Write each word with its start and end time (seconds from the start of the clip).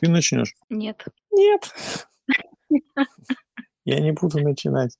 Ты 0.00 0.08
начнешь? 0.10 0.54
Нет. 0.68 1.04
Нет. 1.32 1.74
Я 3.84 4.00
не 4.00 4.12
буду 4.12 4.38
начинать. 4.40 4.96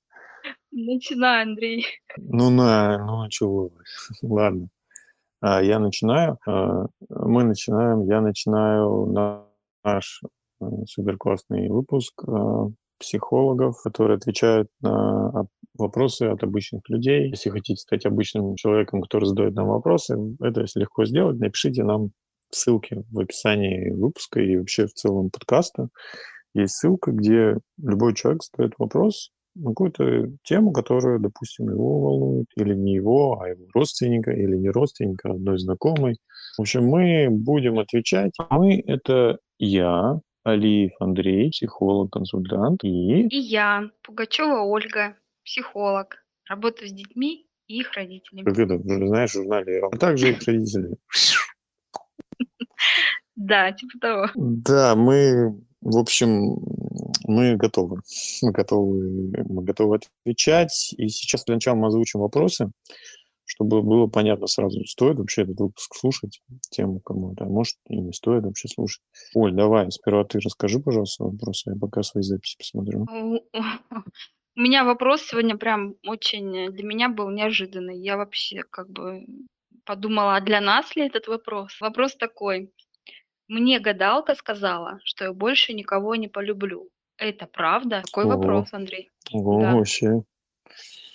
Начинай, 0.71 1.43
Андрей. 1.43 1.85
Ну, 2.17 2.49
на, 2.49 2.97
ну, 3.05 3.29
чего. 3.29 3.71
Ладно. 4.21 4.67
А, 5.41 5.61
Я 5.61 5.79
начинаю. 5.79 6.37
А, 6.47 6.87
Мы 7.09 7.43
начинаем. 7.43 8.05
Я 8.07 8.21
начинаю 8.21 9.05
наш 9.83 10.21
э, 10.61 10.65
суперклассный 10.85 11.69
выпуск 11.69 12.23
а, 12.27 12.67
психологов, 12.99 13.81
которые 13.81 14.17
отвечают 14.17 14.67
на 14.81 15.47
вопросы 15.75 16.23
от 16.23 16.43
обычных 16.43 16.81
людей. 16.89 17.29
Если 17.29 17.49
хотите 17.49 17.79
стать 17.79 18.05
обычным 18.05 18.55
человеком, 18.55 19.01
который 19.01 19.25
задает 19.25 19.55
нам 19.55 19.67
вопросы, 19.67 20.17
это 20.41 20.65
легко 20.75 21.05
сделать, 21.05 21.39
напишите 21.39 21.83
нам 21.83 22.11
ссылки 22.51 23.03
в 23.11 23.19
описании 23.19 23.91
выпуска 23.91 24.39
и 24.39 24.57
вообще 24.57 24.87
в 24.87 24.93
целом 24.93 25.29
подкаста. 25.29 25.89
Есть 26.53 26.75
ссылка, 26.75 27.11
где 27.11 27.57
любой 27.77 28.15
человек 28.15 28.43
задает 28.43 28.73
вопрос 28.77 29.31
на 29.55 29.71
какую-то 29.71 30.31
тему, 30.43 30.71
которая, 30.71 31.19
допустим, 31.19 31.69
его 31.69 31.99
волнует, 31.99 32.47
или 32.55 32.73
не 32.73 32.95
его, 32.95 33.41
а 33.41 33.49
его 33.49 33.65
родственника, 33.73 34.31
или 34.31 34.55
не 34.55 34.69
родственника, 34.69 35.29
а 35.29 35.33
одной 35.33 35.57
знакомой. 35.59 36.17
В 36.57 36.61
общем, 36.61 36.85
мы 36.85 37.27
будем 37.29 37.79
отвечать. 37.79 38.33
Мы— 38.49 38.83
это 38.87 39.39
я, 39.57 40.19
Алиев 40.43 40.91
Андрей, 40.99 41.51
психолог, 41.51 42.11
консультант, 42.11 42.83
и... 42.83 43.27
И 43.27 43.37
я, 43.37 43.89
Пугачева 44.03 44.61
Ольга, 44.63 45.15
психолог. 45.43 46.23
Работаю 46.47 46.89
с 46.89 46.93
детьми 46.93 47.45
и 47.67 47.79
их 47.79 47.93
родителями. 47.93 48.45
Как 48.45 48.57
это, 48.57 48.79
знаешь, 48.79 49.31
в 49.31 49.33
журнале, 49.33 49.81
а 49.91 49.97
также 49.97 50.31
их 50.31 50.41
родители. 50.47 50.95
Да, 53.35 53.71
типа 53.71 53.93
того. 54.01 54.27
Да, 54.35 54.95
мы, 54.95 55.55
в 55.79 55.97
общем, 55.97 56.57
мы 57.25 57.55
готовы. 57.55 58.01
Мы 58.41 58.51
готовы, 58.51 59.31
мы 59.47 59.63
готовы 59.63 59.99
отвечать. 60.25 60.93
И 60.97 61.07
сейчас 61.07 61.45
для 61.45 61.55
начала 61.55 61.75
мы 61.75 61.87
озвучим 61.87 62.19
вопросы, 62.19 62.69
чтобы 63.45 63.81
было 63.81 64.07
понятно 64.07 64.47
сразу, 64.47 64.83
стоит 64.85 65.17
вообще 65.17 65.43
этот 65.43 65.59
выпуск 65.59 65.95
слушать 65.95 66.41
тему 66.69 66.99
кому-то, 66.99 67.45
а 67.45 67.47
может 67.47 67.77
и 67.87 67.97
не 67.97 68.13
стоит 68.13 68.43
вообще 68.43 68.67
слушать. 68.67 69.01
Оль, 69.33 69.53
давай, 69.53 69.89
сперва 69.91 70.23
ты 70.23 70.39
расскажи, 70.39 70.79
пожалуйста, 70.79 71.23
вопросы, 71.23 71.71
я 71.71 71.75
пока 71.79 72.03
свои 72.03 72.23
записи 72.23 72.57
посмотрю. 72.57 73.07
У 74.55 74.61
меня 74.61 74.83
вопрос 74.83 75.21
сегодня 75.21 75.57
прям 75.57 75.95
очень 76.05 76.71
для 76.71 76.83
меня 76.83 77.09
был 77.09 77.29
неожиданный. 77.29 77.97
Я 77.97 78.17
вообще 78.17 78.63
как 78.69 78.89
бы 78.89 79.25
подумала, 79.89 80.35
а 80.35 80.41
для 80.41 80.61
нас 80.61 80.95
ли 80.95 81.07
этот 81.07 81.27
вопрос? 81.27 81.81
Вопрос 81.81 82.15
такой. 82.15 82.71
Мне 83.47 83.79
гадалка 83.79 84.35
сказала, 84.35 84.99
что 85.03 85.25
я 85.25 85.33
больше 85.33 85.73
никого 85.73 86.15
не 86.15 86.27
полюблю. 86.27 86.89
Это 87.17 87.47
правда? 87.47 88.03
Такой 88.05 88.25
Ого. 88.25 88.35
вопрос, 88.35 88.69
Андрей. 88.71 89.09
Ого, 89.33 89.61
Да. 89.61 89.73
вообще. 89.73 90.21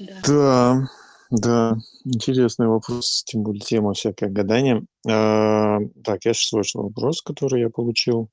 Да. 0.00 0.16
Да, 0.26 0.88
да, 1.30 1.76
интересный 2.04 2.66
вопрос, 2.66 3.22
тем 3.24 3.44
более 3.44 3.60
тема 3.60 3.92
всякое 3.92 4.28
гадание. 4.28 4.82
А, 5.08 5.78
так, 6.02 6.24
я 6.24 6.34
сейчас 6.34 6.48
слышал 6.48 6.82
вопрос, 6.82 7.22
который 7.22 7.60
я 7.60 7.70
получил. 7.70 8.28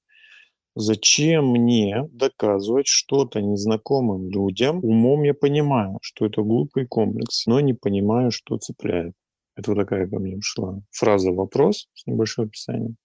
Зачем 0.76 1.52
мне 1.52 2.10
доказывать 2.12 2.88
что-то 2.88 3.42
незнакомым 3.42 4.32
людям? 4.32 4.80
Умом 4.84 5.22
я 5.22 5.36
понимаю, 5.36 6.00
что 6.02 6.26
это 6.26 6.42
глупый 6.42 6.88
комплекс, 6.88 7.46
но 7.46 7.60
не 7.60 7.74
понимаю, 7.76 8.32
что 8.32 8.58
цепляет. 8.58 9.14
Это 9.56 9.72
вот 9.72 9.78
такая 9.78 10.08
ко 10.08 10.20
мне 10.20 10.36
пришла 10.36 10.80
фраза 10.92 11.32
«вопрос» 11.32 11.88
с 11.94 12.06
небольшим 12.08 12.46
описанием. 12.46 12.96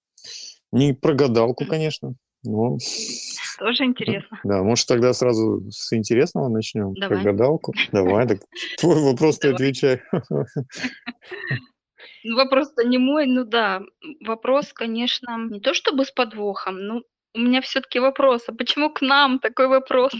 Не 0.72 0.92
про 0.92 1.14
гадалку, 1.14 1.64
конечно, 1.66 2.14
но 2.44 2.78
Тоже 3.58 3.84
интересно. 3.84 4.40
да, 4.44 4.62
может 4.62 4.86
тогда 4.86 5.12
сразу 5.12 5.64
с 5.70 5.92
интересного 5.92 6.48
начнем, 6.48 6.94
про 6.94 7.08
Давай. 7.08 7.24
гадалку. 7.24 7.74
Давай, 7.92 8.26
так 8.26 8.38
твой 8.78 9.02
вопрос 9.02 9.38
ты 9.38 9.48
отвечай. 9.48 10.02
Ну, 12.28 12.34
вопрос-то 12.34 12.84
не 12.84 12.98
мой, 12.98 13.26
ну 13.26 13.44
да. 13.44 13.82
Вопрос, 14.20 14.72
конечно, 14.72 15.38
не 15.48 15.60
то 15.60 15.74
чтобы 15.74 16.04
с 16.04 16.10
подвохом, 16.10 16.76
ну, 16.84 17.02
у 17.34 17.38
меня 17.38 17.60
все-таки 17.60 18.00
вопрос, 18.00 18.48
а 18.48 18.52
почему 18.52 18.92
к 18.92 19.00
нам 19.00 19.38
такой 19.38 19.68
вопрос? 19.68 20.12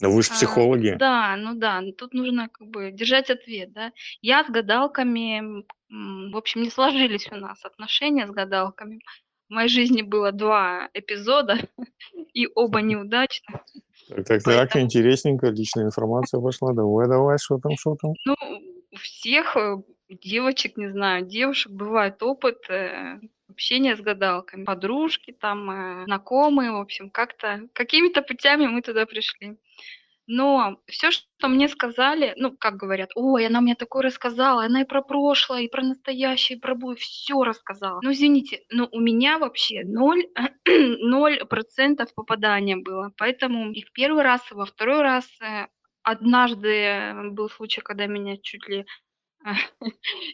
Да 0.00 0.08
вы 0.08 0.22
же 0.22 0.30
А, 0.30 0.34
психологи. 0.34 0.96
да, 0.98 1.36
ну 1.36 1.54
да, 1.54 1.80
ну 1.80 1.92
тут 1.92 2.14
нужно 2.14 2.48
как 2.48 2.66
бы 2.68 2.90
держать 2.90 3.30
ответ, 3.30 3.72
да. 3.72 3.92
Я 4.22 4.44
с 4.44 4.50
гадалками, 4.50 5.64
в 5.88 6.36
общем, 6.36 6.62
не 6.62 6.70
сложились 6.70 7.28
у 7.30 7.36
нас 7.36 7.64
отношения 7.64 8.26
с 8.26 8.30
гадалками. 8.30 9.00
В 9.48 9.54
моей 9.54 9.68
жизни 9.68 10.02
было 10.02 10.32
два 10.32 10.88
эпизода, 10.94 11.58
и 12.34 12.48
оба 12.54 12.80
неудачных. 12.80 13.60
Так, 14.08 14.26
так, 14.26 14.42
так, 14.42 14.44
Поэтому, 14.44 14.84
интересненько, 14.84 15.48
личная 15.48 15.84
информация 15.84 16.40
пошла. 16.40 16.72
Давай, 16.72 17.08
давай, 17.08 17.38
что 17.38 17.58
там, 17.58 17.76
что 17.76 17.94
там? 17.94 18.12
ну, 18.26 18.34
у 18.90 18.96
всех 18.96 19.56
э, 19.56 19.76
девочек, 20.08 20.76
не 20.76 20.90
знаю, 20.90 21.24
девушек 21.26 21.72
бывает 21.72 22.22
опыт 22.22 22.58
общения 23.50 23.96
с 23.96 24.00
гадалками. 24.00 24.64
Подружки 24.64 25.32
там, 25.32 25.70
э, 25.70 26.04
знакомые, 26.06 26.72
в 26.72 26.76
общем, 26.80 27.10
как-то, 27.10 27.62
какими-то 27.74 28.22
путями 28.22 28.66
мы 28.66 28.82
туда 28.82 29.06
пришли. 29.06 29.56
Но 30.28 30.78
все, 30.88 31.10
что 31.10 31.48
мне 31.48 31.68
сказали, 31.68 32.34
ну, 32.38 32.56
как 32.56 32.76
говорят: 32.76 33.10
"Ой, 33.16 33.46
она 33.46 33.60
мне 33.60 33.74
такое 33.74 34.02
рассказала, 34.04 34.64
она 34.64 34.82
и 34.82 34.84
про 34.86 35.02
прошлое, 35.02 35.62
и 35.62 35.68
про 35.68 35.82
настоящее, 35.82 36.58
и 36.58 36.60
про 36.60 36.74
будущее, 36.74 37.06
всё 37.10 37.44
рассказала". 37.44 38.00
Ну, 38.02 38.12
извините, 38.12 38.60
но 38.70 38.88
у 38.92 39.00
меня 39.00 39.38
вообще 39.38 39.84
ноль 39.84 40.24
ноль 41.00 41.38
процентов 41.46 42.14
попадания 42.14 42.76
было. 42.76 43.12
Поэтому 43.18 43.72
и 43.72 43.82
в 43.82 43.92
первый 43.92 44.22
раз, 44.24 44.40
и 44.52 44.54
во 44.54 44.66
второй 44.66 45.02
раз, 45.02 45.26
э, 45.42 45.66
однажды, 46.04 46.68
э, 46.70 47.30
был 47.30 47.50
случай, 47.50 47.80
когда 47.82 48.06
меня 48.06 48.36
чуть 48.42 48.68
ли 48.68 48.86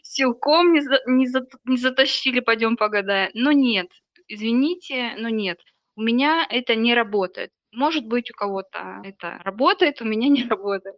силком 0.03 0.73
не 0.73 0.81
за 0.81 0.99
не 1.07 1.27
зат 1.27 1.49
не 1.65 1.77
затащили: 1.77 2.39
"Пойдем 2.39 2.77
погадай". 2.77 3.29
Но 3.33 3.51
нет, 3.51 3.87
извините, 4.27 5.15
но 5.17 5.29
нет. 5.29 5.59
У 5.95 6.01
меня 6.01 6.45
это 6.49 6.75
не 6.75 6.93
работает. 6.93 7.51
Может 7.73 8.05
быть, 8.05 8.31
у 8.31 8.33
кого-то 8.33 9.01
это 9.03 9.39
работает, 9.43 10.01
у 10.01 10.05
меня 10.05 10.27
не 10.29 10.43
работает. 10.47 10.95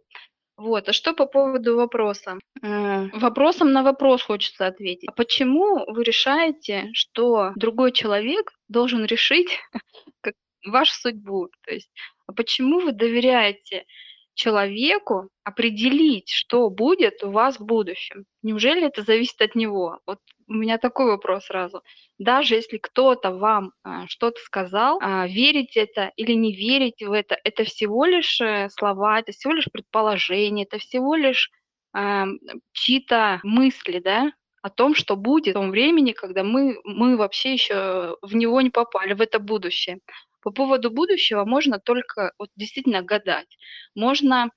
Вот. 0.56 0.88
А 0.88 0.92
что 0.92 1.14
по 1.14 1.26
поводу 1.26 1.76
вопроса? 1.76 2.38
М, 2.62 3.10
вопросом 3.10 3.72
на 3.72 3.82
вопрос 3.82 4.22
хочется 4.22 4.66
ответить. 4.66 5.08
А 5.08 5.12
почему 5.12 5.84
вы 5.92 6.04
решаете, 6.04 6.90
что 6.92 7.52
другой 7.56 7.92
человек 7.92 8.52
должен 8.68 9.04
решить 9.04 9.58
вашу 10.66 10.94
судьбу? 10.94 11.48
То 11.66 11.74
есть, 11.74 11.90
а 12.26 12.32
почему 12.32 12.80
вы 12.80 12.92
доверяете 12.92 13.84
человеку 14.34 15.28
определить, 15.44 16.30
что 16.30 16.70
будет 16.70 17.22
у 17.24 17.30
вас 17.30 17.58
в 17.60 17.64
будущем? 17.64 18.24
Неужели 18.42 18.86
это 18.86 19.02
зависит 19.02 19.40
от 19.42 19.54
него? 19.54 20.00
Вот 20.06 20.18
у 20.48 20.54
меня 20.54 20.78
такой 20.78 21.06
вопрос 21.06 21.46
сразу. 21.46 21.82
Даже 22.18 22.54
если 22.56 22.78
кто-то 22.78 23.30
вам, 23.32 23.72
а, 23.84 24.06
что-то 24.08 24.40
сказал, 24.40 24.98
а, 25.02 25.26
верить 25.28 25.76
это 25.76 26.12
или 26.16 26.32
не 26.32 26.54
верить 26.54 27.02
в 27.02 27.12
это- 27.12 27.38
это 27.44 27.64
всего 27.64 28.04
лишь, 28.04 28.40
э, 28.40 28.68
слова, 28.70 29.20
это 29.20 29.32
всего 29.32 29.52
лишь 29.54 29.68
предположение, 29.72 30.66
это 30.66 30.78
всего 30.78 31.14
лишь, 31.16 31.50
ам, 31.92 32.38
чьи-то 32.72 33.40
мысли, 33.44 34.00
да, 34.00 34.32
о 34.62 34.70
том, 34.70 34.94
что 34.94 35.16
будет 35.16 35.54
в 35.54 35.58
том 35.58 35.70
времени, 35.70 36.12
когда 36.12 36.42
мы 36.42 36.78
мы 36.84 37.16
вообще 37.18 37.52
еще 37.52 38.16
в 38.22 38.34
него 38.34 38.60
не 38.62 38.70
попали, 38.70 39.12
в 39.14 39.20
это 39.20 39.38
будущее. 39.38 39.98
По 40.44 40.52
поводу 40.52 40.90
будущего 40.90 41.44
можно 41.46 41.80
только 41.80 42.32
вот 42.38 42.50
действительно 42.56 43.02
гадать. 43.02 43.48
Можно, 43.96 44.50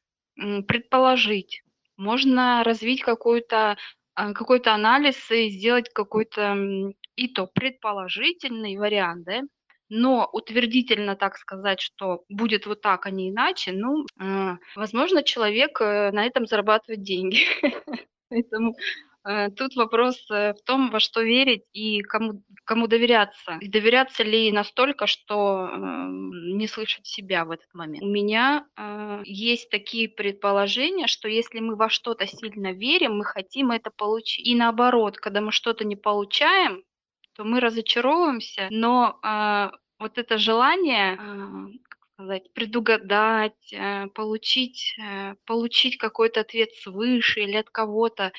предположить, 0.67 1.63
можно 1.97 2.63
развить 2.65 3.01
какой-то, 3.03 3.77
а, 4.15 4.33
какой-то 4.33 4.73
анализ 4.75 5.31
и 5.31 5.49
сделать 5.49 5.89
какой-то, 5.93 6.57
и 7.15 7.29
то 7.29 7.47
предположительный 7.47 8.77
вариант, 8.77 9.25
да. 9.25 9.41
Но 9.89 10.29
утвердительно 10.33 11.15
так 11.15 11.37
сказать, 11.37 11.79
что 11.81 12.23
будет 12.29 12.65
вот 12.67 12.81
так, 12.81 13.05
а 13.05 13.11
не 13.11 13.29
иначе, 13.31 13.71
ну, 13.71 14.05
а, 14.19 14.57
возможно, 14.75 15.23
человек, 15.23 15.79
э, 15.81 16.11
на 16.11 16.25
этом 16.25 16.45
зарабатывает 16.47 17.01
деньги. 17.03 17.39
Поэтому, 18.29 18.75
тут 19.57 19.75
вопрос, 19.75 20.25
э, 20.31 20.53
в 20.53 20.61
том, 20.63 20.89
во 20.89 20.99
что 20.99 21.21
верить 21.21 21.63
и 21.73 22.01
кому 22.01 22.43
кому 22.65 22.87
доверяться. 22.87 23.57
И 23.61 23.67
доверяться 23.67 24.23
ли 24.23 24.51
настолько, 24.51 25.07
что, 25.07 25.69
эм, 25.71 26.57
не 26.57 26.67
слышать 26.67 27.05
себя 27.05 27.45
в 27.45 27.51
этот 27.51 27.73
момент. 27.73 28.03
У 28.03 28.07
меня, 28.07 28.65
а, 28.75 29.21
есть 29.23 29.69
такие 29.69 30.09
предположения, 30.09 31.07
что 31.07 31.29
если 31.29 31.59
мы 31.59 31.75
во 31.75 31.89
что-то 31.89 32.27
сильно 32.27 32.73
верим, 32.73 33.17
мы 33.17 33.25
хотим 33.25 33.71
это 33.71 33.89
получить. 33.89 34.45
И 34.45 34.55
наоборот, 34.55 35.17
когда 35.17 35.39
мы 35.41 35.51
что-то 35.51 35.85
не 35.85 35.95
получаем, 35.95 36.83
то 37.35 37.43
мы 37.43 37.59
разочаровываемся, 37.61 38.67
но, 38.69 39.19
вот 39.99 40.17
это 40.17 40.37
желание, 40.37 41.17
сказать, 42.17 42.51
предугадать, 42.53 43.71
э, 43.71 44.07
получить, 44.07 44.95
э, 44.99 45.35
получить 45.45 45.97
какой-то 45.97 46.41
ответ 46.41 46.71
свыше 46.81 47.41
или 47.41 47.55
от 47.57 47.69
кого-то, 47.69 48.31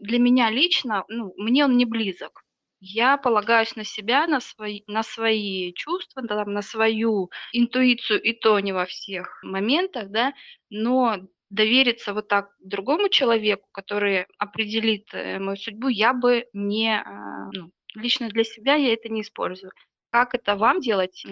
для 0.00 0.18
меня 0.18 0.50
лично, 0.50 1.04
ну, 1.08 1.32
мне 1.36 1.64
он 1.64 1.76
не 1.76 1.84
близок. 1.84 2.42
Я 2.80 3.16
полагаюсь 3.16 3.74
на 3.74 3.84
себя, 3.84 4.26
на 4.26 4.40
свои, 4.40 4.82
на 4.86 5.02
свои 5.02 5.72
чувства, 5.72 6.22
там, 6.26 6.52
на 6.52 6.62
свою 6.62 7.30
интуицию, 7.52 8.22
и 8.22 8.32
то 8.32 8.60
не 8.60 8.72
во 8.72 8.84
всех 8.84 9.40
моментах, 9.42 10.10
да, 10.10 10.34
но 10.70 11.16
довериться 11.50 12.12
вот 12.12 12.28
так 12.28 12.50
другому 12.60 13.08
человеку, 13.08 13.68
который 13.72 14.26
определит 14.38 15.06
э, 15.12 15.38
мою 15.38 15.56
судьбу, 15.56 15.88
я 15.88 16.12
бы 16.12 16.46
не, 16.52 17.00
а, 17.00 17.48
ну, 17.52 17.70
лично 17.94 18.28
для 18.28 18.44
себя 18.44 18.74
я 18.74 18.92
это 18.92 19.08
не 19.08 19.22
использую. 19.22 19.72
Как 20.10 20.34
это 20.34 20.56
вам 20.56 20.80
делать? 20.80 21.24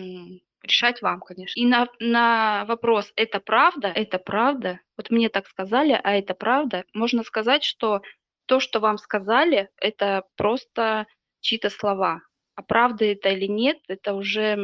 Решать 0.62 1.02
вам, 1.02 1.20
конечно. 1.20 1.60
И 1.60 1.66
на, 1.66 1.88
на 2.00 2.64
вопрос 2.66 3.12
«это 3.16 3.38
правда?» 3.38 3.88
«Это 3.88 4.18
правда?» 4.18 4.80
Вот 4.96 5.10
мне 5.10 5.28
так 5.28 5.46
сказали, 5.46 5.98
а 6.02 6.14
это 6.14 6.32
правда? 6.32 6.84
Можно 6.94 7.22
сказать, 7.22 7.64
что 7.64 8.00
то, 8.46 8.60
что 8.60 8.80
вам 8.80 8.98
сказали, 8.98 9.70
это 9.76 10.24
просто 10.36 11.06
чьи-то 11.40 11.70
слова. 11.70 12.20
А 12.54 12.62
правда 12.62 13.04
это 13.04 13.30
или 13.30 13.46
нет, 13.46 13.78
это 13.88 14.14
уже, 14.14 14.56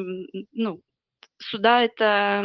ну, 0.53 0.81
сюда 1.39 1.83
это 1.83 2.45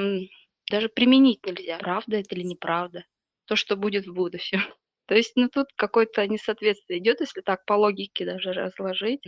даже 0.69 0.89
применить 0.89 1.45
нельзя. 1.45 1.77
Правда 1.77 2.17
это 2.17 2.35
или 2.35 2.43
неправда. 2.43 3.05
То, 3.45 3.55
что 3.55 3.75
будет 3.75 4.07
в 4.07 4.13
будущем. 4.13 4.59
То 5.07 5.13
есть, 5.13 5.33
ну, 5.35 5.49
тут 5.49 5.67
какое-то 5.75 6.25
несоответствие 6.27 6.99
идет, 6.99 7.21
если 7.21 7.41
так 7.41 7.63
по 7.65 7.73
логике 7.73 8.25
даже 8.25 8.53
разложить. 8.53 9.21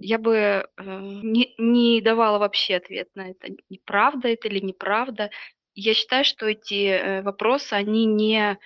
Я 0.00 0.18
бы 0.18 0.36
э, 0.36 0.64
не, 0.76 1.54
не 1.58 2.00
давала 2.00 2.38
вообще 2.38 2.76
ответ 2.76 3.08
на 3.16 3.30
это, 3.30 3.48
неправда 3.68 4.28
это 4.28 4.46
или 4.46 4.60
неправда. 4.60 5.30
Я 5.74 5.94
считаю, 5.94 6.24
что 6.24 6.46
эти 6.46 6.86
э, 6.86 7.22
вопросы, 7.22 7.72
они 7.72 8.04
не, 8.04 8.58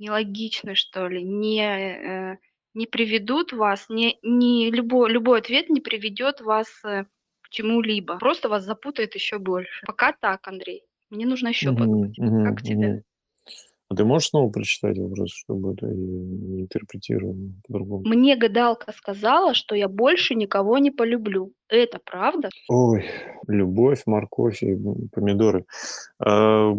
нелогичны, 0.00 0.74
что 0.74 1.06
ли, 1.06 1.22
не, 1.22 1.62
э, 1.62 2.36
не 2.74 2.86
приведут 2.86 3.52
вас, 3.52 3.86
не, 3.88 4.18
не 4.22 4.70
любой, 4.70 5.10
любой 5.10 5.38
ответ 5.38 5.68
не 5.68 5.80
приведет 5.80 6.40
вас 6.40 6.68
э, 6.84 7.04
к 7.42 7.50
чему-либо. 7.50 8.18
Просто 8.18 8.48
вас 8.48 8.64
запутает 8.64 9.14
еще 9.14 9.38
больше. 9.38 9.86
Пока 9.86 10.12
так, 10.12 10.48
Андрей. 10.48 10.82
Мне 11.10 11.26
нужно 11.26 11.48
еще 11.48 11.72
подумать. 11.72 12.18
Угу, 12.18 12.44
как 12.44 12.62
тебе? 12.62 13.02
А 13.90 13.96
ты 13.96 14.04
можешь 14.04 14.28
снова 14.28 14.50
прочитать 14.50 14.98
вопрос, 14.98 15.32
чтобы 15.32 15.72
это 15.72 15.86
не 15.86 16.62
интерпретировано 16.62 17.54
по-другому? 17.66 18.04
Мне 18.06 18.36
гадалка 18.36 18.92
сказала, 18.92 19.52
что 19.52 19.74
я 19.74 19.88
больше 19.88 20.36
никого 20.36 20.78
не 20.78 20.92
полюблю. 20.92 21.52
Это 21.68 21.98
правда? 21.98 22.50
Ой, 22.68 23.04
любовь, 23.48 24.02
морковь 24.06 24.62
и 24.62 24.76
помидоры. 25.12 25.64
А, 26.24 26.72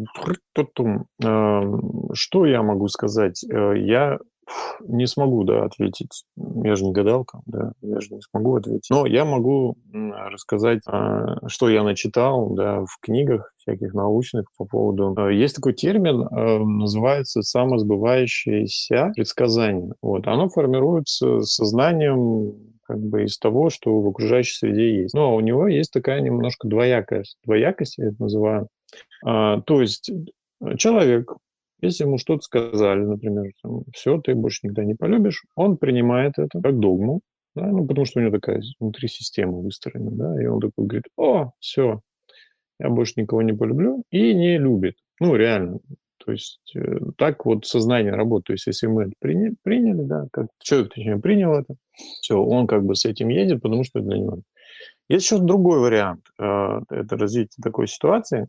а, 1.21 1.63
что 2.13 2.45
я 2.45 2.63
могу 2.63 2.87
сказать? 2.87 3.43
Э, 3.43 3.73
я 3.77 4.17
не 4.81 5.07
смогу, 5.07 5.43
да, 5.43 5.65
ответить. 5.65 6.23
Я 6.35 6.75
же 6.75 6.85
не 6.85 6.91
гадалка, 6.91 7.41
да, 7.45 7.73
я 7.81 7.99
же 7.99 8.13
не 8.15 8.21
смогу 8.21 8.55
ответить. 8.55 8.89
Но 8.89 9.05
я 9.05 9.25
могу 9.25 9.77
рассказать, 9.93 10.81
а, 10.87 11.47
что 11.47 11.69
я 11.69 11.83
начитал, 11.83 12.49
да, 12.51 12.81
в 12.81 12.97
книгах 13.01 13.53
всяких 13.57 13.93
научных 13.93 14.45
по 14.57 14.65
поводу... 14.65 15.13
А, 15.17 15.29
есть 15.29 15.55
такой 15.55 15.73
термин, 15.73 16.27
а, 16.29 16.59
называется 16.59 17.41
самосбывающееся 17.41 19.11
предсказание. 19.15 19.93
Вот, 20.01 20.27
оно 20.27 20.49
формируется 20.49 21.41
сознанием 21.41 22.53
как 22.83 22.99
бы 22.99 23.23
из 23.23 23.37
того, 23.37 23.69
что 23.69 24.01
в 24.01 24.07
окружающей 24.07 24.57
среде 24.57 25.01
есть. 25.03 25.13
Но 25.13 25.35
у 25.35 25.39
него 25.39 25.67
есть 25.67 25.91
такая 25.91 26.19
немножко 26.19 26.67
двоякость. 26.67 27.37
Двоякость 27.45 27.97
я 27.97 28.07
это 28.07 28.15
называю. 28.19 28.67
То 29.23 29.63
есть 29.67 30.11
человек 30.77 31.31
если 31.81 32.03
ему 32.03 32.17
что-то 32.17 32.41
сказали, 32.41 33.01
например, 33.01 33.51
все, 33.93 34.19
ты 34.21 34.35
больше 34.35 34.59
никогда 34.63 34.85
не 34.85 34.95
полюбишь, 34.95 35.43
он 35.55 35.77
принимает 35.77 36.37
это 36.37 36.59
как 36.61 36.79
догму, 36.79 37.21
да, 37.55 37.67
ну, 37.67 37.85
потому 37.85 38.05
что 38.05 38.19
у 38.19 38.23
него 38.23 38.31
такая 38.31 38.61
внутри 38.79 39.07
система 39.07 39.57
выстроена, 39.57 40.11
да, 40.11 40.41
и 40.41 40.45
он 40.45 40.61
такой 40.61 40.85
говорит, 40.85 41.05
о, 41.17 41.51
все, 41.59 42.01
я 42.79 42.89
больше 42.89 43.13
никого 43.17 43.41
не 43.41 43.53
полюблю, 43.53 44.03
и 44.09 44.33
не 44.33 44.57
любит. 44.57 44.95
Ну, 45.19 45.35
реально. 45.35 45.79
То 46.23 46.31
есть 46.31 46.59
э, 46.75 46.99
так 47.17 47.45
вот 47.45 47.65
сознание 47.65 48.13
работает. 48.13 48.45
То 48.45 48.53
есть 48.53 48.67
если 48.67 48.87
мы 48.87 49.03
это 49.03 49.13
приняли, 49.19 49.55
приняли 49.63 50.03
да, 50.03 50.27
как 50.31 50.47
человек, 50.59 50.93
точнее, 50.93 51.17
принял 51.17 51.53
это, 51.53 51.75
все, 52.21 52.37
он 52.37 52.67
как 52.67 52.83
бы 52.83 52.95
с 52.95 53.05
этим 53.05 53.29
едет, 53.29 53.61
потому 53.61 53.83
что 53.83 53.99
это 53.99 54.07
для 54.07 54.19
него. 54.19 54.39
Есть 55.09 55.25
еще 55.25 55.39
другой 55.39 55.79
вариант 55.79 56.21
э, 56.39 56.79
это 56.89 57.17
развитие 57.17 57.61
такой 57.61 57.87
ситуации, 57.87 58.47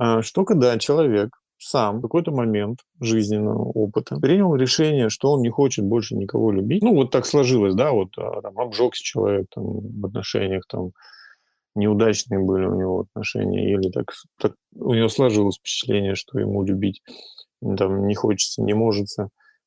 э, 0.00 0.22
что 0.22 0.44
когда 0.44 0.78
человек 0.78 1.30
сам 1.58 1.98
в 1.98 2.02
какой-то 2.02 2.32
момент 2.32 2.80
жизненного 3.00 3.62
опыта 3.62 4.16
принял 4.20 4.54
решение, 4.54 5.08
что 5.08 5.32
он 5.32 5.40
не 5.40 5.50
хочет 5.50 5.84
больше 5.84 6.14
никого 6.14 6.52
любить. 6.52 6.82
Ну, 6.82 6.94
вот 6.94 7.10
так 7.10 7.26
сложилось, 7.26 7.74
да, 7.74 7.92
вот 7.92 8.10
а, 8.18 8.42
там 8.42 8.58
обжегся 8.58 9.02
человек 9.02 9.46
там, 9.54 9.64
в 9.64 10.06
отношениях, 10.06 10.64
там, 10.68 10.90
неудачные 11.74 12.40
были 12.40 12.66
у 12.66 12.74
него 12.74 13.00
отношения, 13.00 13.72
или 13.72 13.90
так, 13.90 14.12
так 14.40 14.54
у 14.74 14.94
него 14.94 15.08
сложилось 15.08 15.58
впечатление, 15.58 16.14
что 16.14 16.38
ему 16.38 16.62
любить 16.62 17.02
там 17.76 18.06
не 18.06 18.14
хочется, 18.14 18.62
не 18.62 18.74
может, 18.74 19.06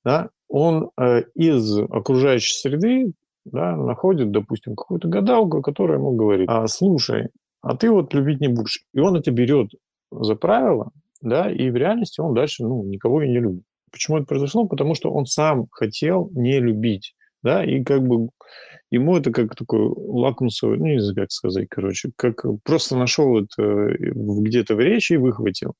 да, 0.03 0.29
он 0.47 0.91
э, 0.99 1.23
из 1.35 1.77
окружающей 1.77 2.53
среды 2.53 3.13
да, 3.45 3.75
находит, 3.75 4.31
допустим, 4.31 4.75
какую-то 4.75 5.07
гадалку, 5.07 5.61
которая 5.61 5.97
ему 5.97 6.11
говорит, 6.11 6.49
а, 6.49 6.67
слушай, 6.67 7.29
а 7.61 7.75
ты 7.75 7.91
вот 7.91 8.13
любить 8.13 8.39
не 8.39 8.47
будешь. 8.47 8.83
И 8.93 8.99
он 8.99 9.15
это 9.15 9.31
берет 9.31 9.71
за 10.11 10.35
правило, 10.35 10.91
да, 11.21 11.51
и 11.51 11.69
в 11.69 11.75
реальности 11.75 12.21
он 12.21 12.33
дальше, 12.33 12.63
ну, 12.63 12.83
никого 12.83 13.21
и 13.21 13.29
не 13.29 13.39
любит. 13.39 13.63
Почему 13.91 14.17
это 14.17 14.25
произошло? 14.25 14.67
Потому 14.67 14.95
что 14.95 15.11
он 15.11 15.25
сам 15.25 15.67
хотел 15.71 16.29
не 16.33 16.59
любить, 16.59 17.15
да, 17.43 17.63
и 17.63 17.83
как 17.83 18.05
бы 18.07 18.29
ему 18.91 19.17
это 19.17 19.31
как 19.31 19.55
такой 19.55 19.81
лакмусовый, 19.81 20.77
ну, 20.77 20.85
не 20.85 20.99
знаю, 20.99 21.15
как 21.15 21.31
сказать, 21.31 21.67
короче, 21.69 22.11
как 22.15 22.43
просто 22.63 22.97
нашел 22.97 23.39
это 23.39 23.95
где-то 23.99 24.75
в 24.75 24.79
речи 24.79 25.13
и 25.13 25.17
выхватил. 25.17 25.73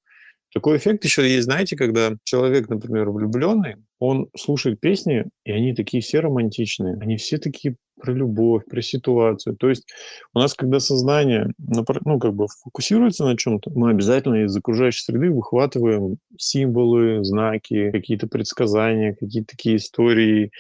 Такой 0.51 0.77
эффект 0.77 1.03
еще 1.03 1.29
есть, 1.29 1.45
знаете, 1.45 1.75
когда 1.75 2.13
человек, 2.23 2.69
например, 2.69 3.11
влюбленный, 3.11 3.75
он 3.99 4.29
слушает 4.35 4.79
песни, 4.79 5.25
и 5.45 5.51
они 5.51 5.75
такие 5.75 6.01
все 6.01 6.21
романтичные, 6.21 6.97
они 6.99 7.17
все 7.17 7.37
такие 7.37 7.75
про 7.99 8.13
любовь, 8.13 8.63
про 8.65 8.81
ситуацию. 8.81 9.55
То 9.55 9.69
есть 9.69 9.87
у 10.33 10.39
нас, 10.39 10.53
когда 10.53 10.79
сознание, 10.79 11.53
ну, 11.57 12.19
как 12.19 12.33
бы 12.33 12.47
фокусируется 12.63 13.25
на 13.25 13.37
чем-то, 13.37 13.71
мы 13.75 13.91
обязательно 13.91 14.45
из 14.45 14.55
окружающей 14.55 15.03
среды 15.03 15.29
выхватываем 15.29 16.17
символы, 16.37 17.23
знаки, 17.23 17.91
какие-то 17.91 18.27
предсказания, 18.27 19.15
какие-то 19.19 19.55
такие 19.55 19.75
истории. 19.75 20.51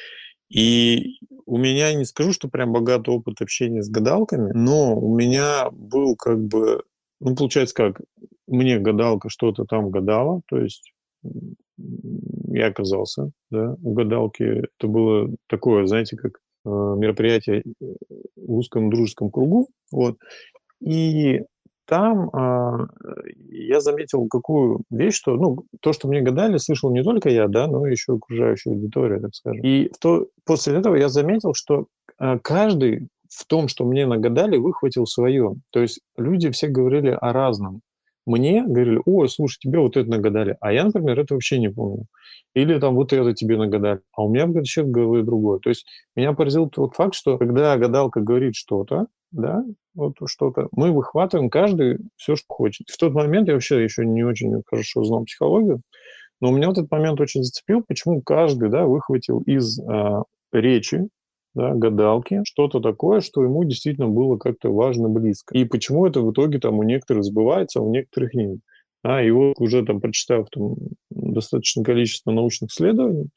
И 0.49 1.19
у 1.45 1.57
меня, 1.57 1.93
не 1.93 2.05
скажу, 2.05 2.33
что 2.33 2.47
прям 2.47 2.73
богатый 2.73 3.09
опыт 3.11 3.41
общения 3.41 3.81
с 3.81 3.89
гадалками, 3.89 4.51
но 4.53 4.95
у 4.99 5.15
меня 5.15 5.69
был 5.71 6.15
как 6.15 6.39
бы, 6.39 6.83
ну, 7.19 7.35
получается 7.35 7.75
как, 7.75 8.01
мне 8.47 8.79
гадалка 8.79 9.29
что-то 9.29 9.65
там 9.65 9.91
гадала, 9.91 10.41
то 10.47 10.57
есть 10.57 10.91
я 12.51 12.67
оказался, 12.67 13.31
да, 13.51 13.75
у 13.83 13.93
гадалки. 13.93 14.43
Это 14.43 14.87
было 14.87 15.29
такое, 15.47 15.85
знаете, 15.85 16.17
как 16.17 16.39
мероприятие 16.65 17.59
э, 17.59 17.85
в 18.35 18.53
узком 18.53 18.89
дружеском 18.89 19.31
кругу, 19.31 19.67
вот. 19.91 20.17
И 20.81 21.41
там 21.85 22.29
э, 22.29 22.87
я 23.49 23.81
заметил 23.81 24.27
какую 24.27 24.83
вещь, 24.91 25.15
что, 25.15 25.35
ну, 25.35 25.57
то, 25.81 25.91
что 25.91 26.07
мне 26.07 26.21
гадали, 26.21 26.57
слышал 26.57 26.91
не 26.91 27.03
только 27.03 27.29
я, 27.29 27.47
да, 27.47 27.67
но 27.67 27.85
еще 27.87 28.13
окружающая 28.13 28.71
аудитория, 28.71 29.19
так 29.19 29.33
скажем. 29.33 29.63
И 29.63 29.89
то, 29.99 30.27
после 30.45 30.75
этого 30.75 30.95
я 30.95 31.09
заметил, 31.09 31.53
что 31.55 31.87
э, 32.19 32.37
каждый 32.43 33.07
в 33.29 33.45
том, 33.45 33.67
что 33.67 33.85
мне 33.85 34.05
нагадали, 34.05 34.57
выхватил 34.57 35.05
свое. 35.05 35.55
То 35.71 35.81
есть 35.81 35.99
люди 36.17 36.49
все 36.51 36.67
говорили 36.67 37.17
о 37.19 37.31
разном 37.31 37.81
мне 38.29 38.63
говорили, 38.63 39.01
о, 39.05 39.27
слушай, 39.27 39.57
тебе 39.59 39.79
вот 39.79 39.97
это 39.97 40.09
нагадали, 40.09 40.55
а 40.61 40.71
я, 40.71 40.85
например, 40.85 41.19
это 41.19 41.33
вообще 41.33 41.59
не 41.59 41.69
помню. 41.69 42.05
Или 42.53 42.79
там 42.79 42.95
вот 42.95 43.11
это 43.11 43.33
тебе 43.33 43.57
нагадали, 43.57 44.01
а 44.15 44.23
у 44.23 44.29
меня 44.29 44.45
в 44.45 44.91
голове 44.91 45.23
другое. 45.23 45.59
То 45.59 45.69
есть 45.69 45.85
меня 46.15 46.33
поразил 46.33 46.69
тот 46.69 46.93
факт, 46.93 47.15
что 47.15 47.37
когда 47.37 47.75
гадалка 47.77 48.21
говорит 48.21 48.55
что-то, 48.55 49.07
да, 49.31 49.63
вот 49.95 50.15
что-то, 50.25 50.67
мы 50.71 50.91
выхватываем 50.91 51.49
каждый 51.49 51.99
все, 52.17 52.35
что 52.35 52.45
хочет. 52.47 52.89
В 52.89 52.97
тот 52.97 53.13
момент 53.13 53.47
я 53.47 53.55
вообще 53.55 53.83
еще 53.83 54.05
не 54.05 54.23
очень 54.23 54.61
хорошо 54.65 55.03
знал 55.03 55.25
психологию, 55.25 55.81
но 56.39 56.49
у 56.49 56.55
меня 56.55 56.67
вот 56.67 56.77
этот 56.77 56.91
момент 56.91 57.19
очень 57.19 57.43
зацепил, 57.43 57.83
почему 57.87 58.21
каждый, 58.21 58.69
да, 58.69 58.85
выхватил 58.85 59.39
из 59.41 59.79
э, 59.79 60.23
речи 60.51 61.07
да, 61.59 61.73
гадалки, 61.73 62.41
что-то 62.45 62.79
такое, 62.79 63.19
что 63.19 63.43
ему 63.43 63.65
действительно 63.65 64.07
было 64.07 64.37
как-то 64.37 64.71
важно, 64.71 65.09
близко. 65.09 65.57
И 65.57 65.65
почему 65.65 66.07
это 66.07 66.21
в 66.21 66.31
итоге 66.31 66.57
там 66.59 66.79
у 66.79 66.83
некоторых 66.83 67.25
сбывается, 67.25 67.79
а 67.79 67.81
у 67.81 67.91
некоторых 67.91 68.33
нет. 68.33 68.59
А, 69.03 69.21
вот 69.29 69.55
уже 69.59 69.85
там, 69.85 69.99
прочитав 69.99 70.47
там, 70.49 70.75
достаточное 71.09 71.83
количество 71.83 72.31
научных 72.31 72.71
исследований, 72.71 73.29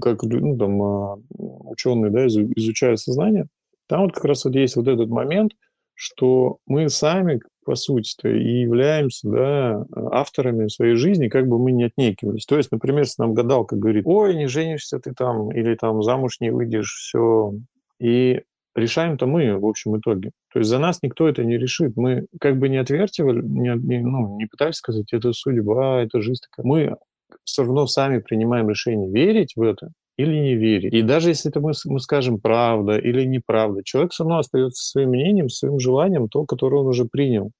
как 0.00 0.24
ну, 0.24 0.58
там, 0.58 0.82
а, 0.82 1.18
ученые 1.38 2.10
да, 2.10 2.26
изучают 2.26 2.98
сознание, 2.98 3.46
там 3.88 4.02
вот 4.02 4.12
как 4.12 4.24
раз 4.24 4.44
вот 4.44 4.56
есть 4.56 4.74
вот 4.74 4.88
этот 4.88 5.08
момент, 5.08 5.52
что 5.94 6.58
мы 6.66 6.88
сами 6.88 7.40
по 7.66 7.74
сути-то, 7.74 8.28
и 8.28 8.60
являемся 8.60 9.28
да, 9.28 9.86
авторами 10.12 10.68
своей 10.68 10.94
жизни, 10.94 11.28
как 11.28 11.48
бы 11.48 11.58
мы 11.58 11.72
не 11.72 11.84
отнекивались. 11.84 12.46
То 12.46 12.56
есть, 12.56 12.70
например, 12.70 13.00
если 13.00 13.20
нам 13.20 13.34
гадалка 13.34 13.74
говорит, 13.74 14.04
ой, 14.06 14.36
не 14.36 14.46
женишься 14.46 15.00
ты 15.00 15.12
там, 15.12 15.50
или 15.50 15.74
там 15.74 16.02
замуж 16.02 16.36
не 16.40 16.50
выйдешь, 16.50 16.94
все, 16.94 17.52
И 18.00 18.42
решаем-то 18.76 19.26
мы, 19.26 19.58
в 19.58 19.66
общем 19.66 19.98
итоге. 19.98 20.30
То 20.52 20.60
есть 20.60 20.70
за 20.70 20.78
нас 20.78 21.02
никто 21.02 21.28
это 21.28 21.42
не 21.42 21.58
решит. 21.58 21.96
Мы 21.96 22.26
как 22.40 22.56
бы 22.56 22.68
не 22.68 22.76
отвертивали, 22.76 23.42
не, 23.42 23.74
не, 23.76 23.98
ну, 23.98 24.36
не 24.38 24.46
пытались 24.46 24.76
сказать, 24.76 25.12
это 25.12 25.32
судьба, 25.32 26.02
это 26.02 26.20
жизнь 26.20 26.42
такая. 26.48 26.66
Мы 26.66 26.96
все 27.42 27.64
равно 27.64 27.88
сами 27.88 28.18
принимаем 28.18 28.70
решение, 28.70 29.10
верить 29.10 29.54
в 29.56 29.62
это 29.62 29.90
или 30.16 30.34
не 30.34 30.54
верить. 30.54 30.92
И 30.92 31.02
даже 31.02 31.28
если 31.28 31.50
это 31.50 31.60
мы, 31.60 31.72
мы 31.84 32.00
скажем 32.00 32.40
правда 32.40 32.98
или 32.98 33.24
неправда, 33.24 33.82
человек 33.84 34.12
все 34.12 34.24
равно 34.24 34.38
остается 34.38 34.84
своим 34.84 35.10
мнением, 35.10 35.48
своим 35.48 35.78
желанием, 35.78 36.28
то, 36.28 36.44
которое 36.46 36.82
он 36.82 36.88
уже 36.88 37.04
принял. 37.04 37.50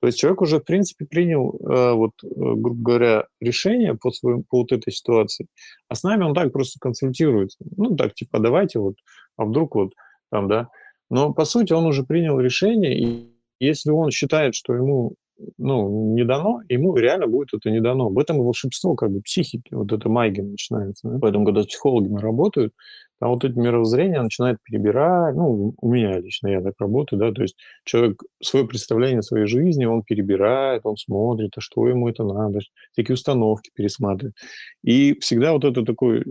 То 0.00 0.06
есть 0.06 0.18
человек 0.18 0.40
уже, 0.42 0.58
в 0.58 0.64
принципе, 0.64 1.04
принял, 1.04 1.54
э, 1.60 1.92
вот, 1.92 2.12
э, 2.24 2.26
грубо 2.28 2.82
говоря, 2.82 3.24
решение 3.40 3.94
по, 3.94 4.10
своему, 4.10 4.44
по 4.48 4.58
вот 4.58 4.72
этой 4.72 4.92
ситуации, 4.92 5.46
а 5.88 5.94
с 5.94 6.02
нами 6.02 6.24
он 6.24 6.34
так 6.34 6.52
просто 6.52 6.80
консультируется. 6.80 7.58
Ну, 7.76 7.94
так, 7.96 8.14
типа, 8.14 8.38
давайте 8.40 8.78
вот, 8.78 8.96
а 9.36 9.44
вдруг 9.44 9.74
вот 9.76 9.92
там, 10.30 10.48
да. 10.48 10.68
Но, 11.10 11.32
по 11.32 11.44
сути, 11.44 11.72
он 11.72 11.86
уже 11.86 12.04
принял 12.04 12.40
решение, 12.40 12.98
и 12.98 13.30
если 13.58 13.90
он 13.90 14.10
считает, 14.10 14.54
что 14.54 14.74
ему 14.74 15.14
ну, 15.58 16.14
не 16.14 16.24
дано, 16.24 16.60
ему 16.68 16.96
реально 16.96 17.26
будет 17.26 17.54
это 17.54 17.70
не 17.70 17.80
дано. 17.80 18.08
В 18.08 18.18
этом 18.18 18.38
и 18.38 18.40
волшебство 18.40 18.94
как 18.94 19.10
бы 19.10 19.20
психики, 19.20 19.74
вот 19.74 19.92
это 19.92 20.08
магия 20.08 20.42
начинается. 20.42 21.08
Да? 21.08 21.18
Поэтому, 21.20 21.44
когда 21.44 21.62
с 21.62 21.66
психологами 21.66 22.20
работают, 22.20 22.72
там 23.20 23.30
вот 23.30 23.44
это 23.44 23.58
мировоззрение 23.58 24.22
начинает 24.22 24.58
перебирать, 24.62 25.36
ну, 25.36 25.74
у 25.78 25.92
меня 25.92 26.18
лично, 26.18 26.48
я 26.48 26.62
так 26.62 26.72
работаю, 26.78 27.18
да, 27.20 27.32
то 27.32 27.42
есть 27.42 27.54
человек 27.84 28.22
свое 28.42 28.66
представление 28.66 29.18
о 29.18 29.22
своей 29.22 29.46
жизни, 29.46 29.84
он 29.84 30.02
перебирает, 30.02 30.82
он 30.84 30.96
смотрит, 30.96 31.52
а 31.56 31.60
что 31.60 31.86
ему 31.86 32.08
это 32.08 32.24
надо, 32.24 32.60
такие 32.96 33.14
установки 33.14 33.70
пересматривает. 33.74 34.34
И 34.82 35.18
всегда 35.20 35.52
вот 35.52 35.64
это 35.64 35.84
такой, 35.84 36.24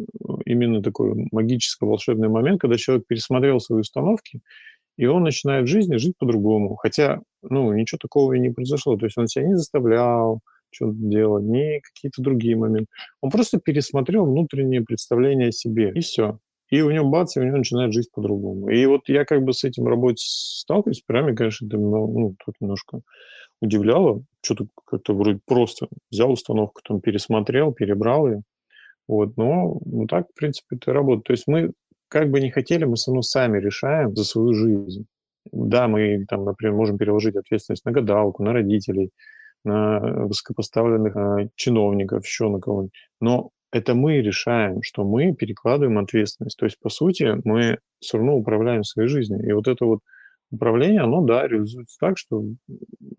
именно 0.45 0.81
такой 0.81 1.27
магический 1.31 1.85
волшебный 1.85 2.27
момент, 2.27 2.59
когда 2.59 2.75
человек 2.77 3.05
пересмотрел 3.07 3.59
свои 3.59 3.81
установки, 3.81 4.41
и 4.97 5.05
он 5.05 5.23
начинает 5.23 5.65
в 5.65 5.69
жизни 5.69 5.95
жить 5.97 6.17
по-другому. 6.17 6.75
Хотя, 6.75 7.21
ну, 7.41 7.73
ничего 7.73 7.97
такого 7.99 8.33
и 8.33 8.39
не 8.39 8.49
произошло. 8.49 8.97
То 8.97 9.05
есть 9.05 9.17
он 9.17 9.27
себя 9.27 9.45
не 9.47 9.55
заставлял 9.55 10.41
что-то 10.71 10.95
делать, 10.97 11.43
ни 11.43 11.79
какие-то 11.79 12.21
другие 12.21 12.55
моменты. 12.55 12.87
Он 13.21 13.31
просто 13.31 13.59
пересмотрел 13.59 14.25
внутреннее 14.25 14.81
представление 14.81 15.49
о 15.49 15.51
себе, 15.51 15.91
и 15.93 16.01
все. 16.01 16.39
И 16.69 16.81
у 16.81 16.91
него 16.91 17.09
бац, 17.09 17.35
и 17.35 17.39
у 17.39 17.43
него 17.43 17.57
начинает 17.57 17.93
жизнь 17.93 18.09
по-другому. 18.13 18.69
И 18.69 18.85
вот 18.85 19.01
я 19.07 19.25
как 19.25 19.43
бы 19.43 19.53
с 19.53 19.63
этим 19.63 19.87
работе 19.87 20.17
сталкиваюсь, 20.19 21.01
прямо, 21.01 21.35
конечно, 21.35 21.65
это 21.65 21.77
ну, 21.77 22.35
тут 22.45 22.55
немножко 22.59 23.01
удивляло. 23.59 24.21
Что-то 24.43 24.67
как-то 24.85 25.15
вроде 25.15 25.39
просто 25.45 25.87
взял 26.11 26.31
установку, 26.31 26.81
там 26.87 27.01
пересмотрел, 27.01 27.73
перебрал 27.73 28.27
ее. 28.27 28.41
Вот, 29.07 29.35
но 29.37 29.79
ну, 29.85 30.05
так, 30.05 30.27
в 30.29 30.35
принципе, 30.35 30.75
это 30.75 30.93
работает. 30.93 31.25
То 31.25 31.33
есть 31.33 31.47
мы 31.47 31.71
как 32.09 32.29
бы 32.29 32.39
не 32.39 32.51
хотели, 32.51 32.85
мы 32.85 32.95
все 32.95 33.09
равно 33.09 33.23
сами 33.23 33.59
решаем 33.59 34.15
за 34.15 34.23
свою 34.23 34.53
жизнь. 34.53 35.07
Да, 35.51 35.87
мы 35.87 36.25
там, 36.27 36.45
например, 36.45 36.75
можем 36.75 36.97
переложить 36.97 37.35
ответственность 37.35 37.85
на 37.85 37.91
гадалку, 37.91 38.43
на 38.43 38.53
родителей, 38.53 39.11
на 39.63 39.99
высокопоставленных 40.25 41.15
э, 41.15 41.49
чиновников, 41.55 42.25
еще 42.25 42.49
на 42.49 42.59
кого-нибудь. 42.59 42.93
Но 43.19 43.51
это 43.71 43.93
мы 43.93 44.17
решаем, 44.21 44.81
что 44.81 45.03
мы 45.03 45.33
перекладываем 45.33 45.99
ответственность. 45.99 46.57
То 46.57 46.65
есть, 46.65 46.79
по 46.79 46.89
сути, 46.89 47.35
мы 47.43 47.77
все 47.99 48.17
равно 48.17 48.35
управляем 48.35 48.83
своей 48.83 49.09
жизнью. 49.09 49.47
И 49.47 49.51
вот 49.51 49.67
это 49.67 49.85
вот 49.85 49.99
управление, 50.51 51.01
оно, 51.01 51.21
да, 51.21 51.47
реализуется 51.47 51.97
так, 51.99 52.17
что 52.17 52.43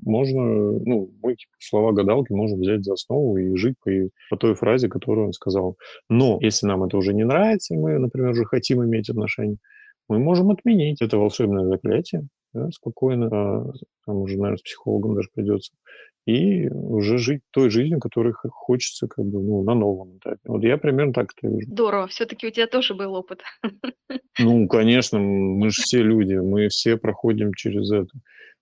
можно, 0.01 0.43
ну, 0.43 1.13
мы 1.23 1.37
типа, 1.37 1.53
слова 1.59 1.93
гадалки 1.93 2.33
можем 2.33 2.59
взять 2.59 2.85
за 2.85 2.95
основу 2.95 3.37
и 3.37 3.55
жить 3.57 3.77
по, 3.85 3.91
по 4.31 4.37
той 4.37 4.55
фразе, 4.55 4.89
которую 4.89 5.29
он 5.29 5.33
сказал. 5.33 5.77
Но 6.09 6.39
если 6.41 6.67
нам 6.67 6.83
это 6.83 6.97
уже 6.97 7.15
не 7.15 7.25
нравится, 7.25 7.75
и 7.75 7.79
мы, 7.79 7.99
например, 7.99 8.31
уже 8.31 8.45
хотим 8.45 8.85
иметь 8.85 9.09
отношения, 9.09 9.59
мы 10.11 10.19
можем 10.19 10.51
отменить 10.51 11.01
это 11.01 11.19
волшебное 11.19 11.67
заклятие, 11.67 12.27
да, 12.53 12.69
спокойно, 12.73 13.29
а, 13.31 13.73
там 14.05 14.17
уже, 14.17 14.37
наверное, 14.37 14.59
с 14.59 14.63
психологом 14.63 15.15
даже 15.15 15.29
придется, 15.33 15.73
и 16.27 16.69
уже 16.69 17.19
жить 17.19 17.43
той 17.53 17.71
жизнью, 17.71 18.01
которой 18.01 18.33
хочется 18.33 19.07
как 19.07 19.25
бы, 19.25 19.41
ну, 19.41 19.63
на 19.63 19.75
новом 19.75 20.19
этапе. 20.19 20.41
Вот 20.45 20.65
я 20.65 20.79
примерно 20.79 21.13
так 21.13 21.33
это 21.37 21.49
вижу. 21.49 21.71
Здорово. 21.71 22.09
Все-таки 22.09 22.49
у 22.49 22.51
тебя 22.51 22.67
тоже 22.67 22.95
был 22.95 23.15
опыт. 23.15 23.43
Ну, 24.39 24.69
конечно, 24.69 25.19
мы 25.19 25.69
же 25.69 25.83
все 25.83 26.03
люди, 26.03 26.35
мы 26.35 26.69
все 26.69 26.97
проходим 26.97 27.53
через 27.53 27.91
это. 27.91 28.11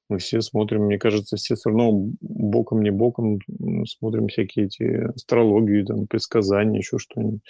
Мы 0.08 0.18
все 0.18 0.40
смотрим, 0.40 0.86
мне 0.86 0.98
кажется, 0.98 1.36
все 1.36 1.54
все 1.54 1.68
равно 1.68 1.92
боком, 2.20 2.82
не 2.82 2.90
боком 2.90 3.38
смотрим 3.86 4.26
всякие 4.26 4.66
эти 4.66 4.82
астрологии, 5.14 5.84
там, 5.84 6.08
предсказания, 6.08 6.78
еще 6.78 6.98
что-нибудь. 6.98 7.42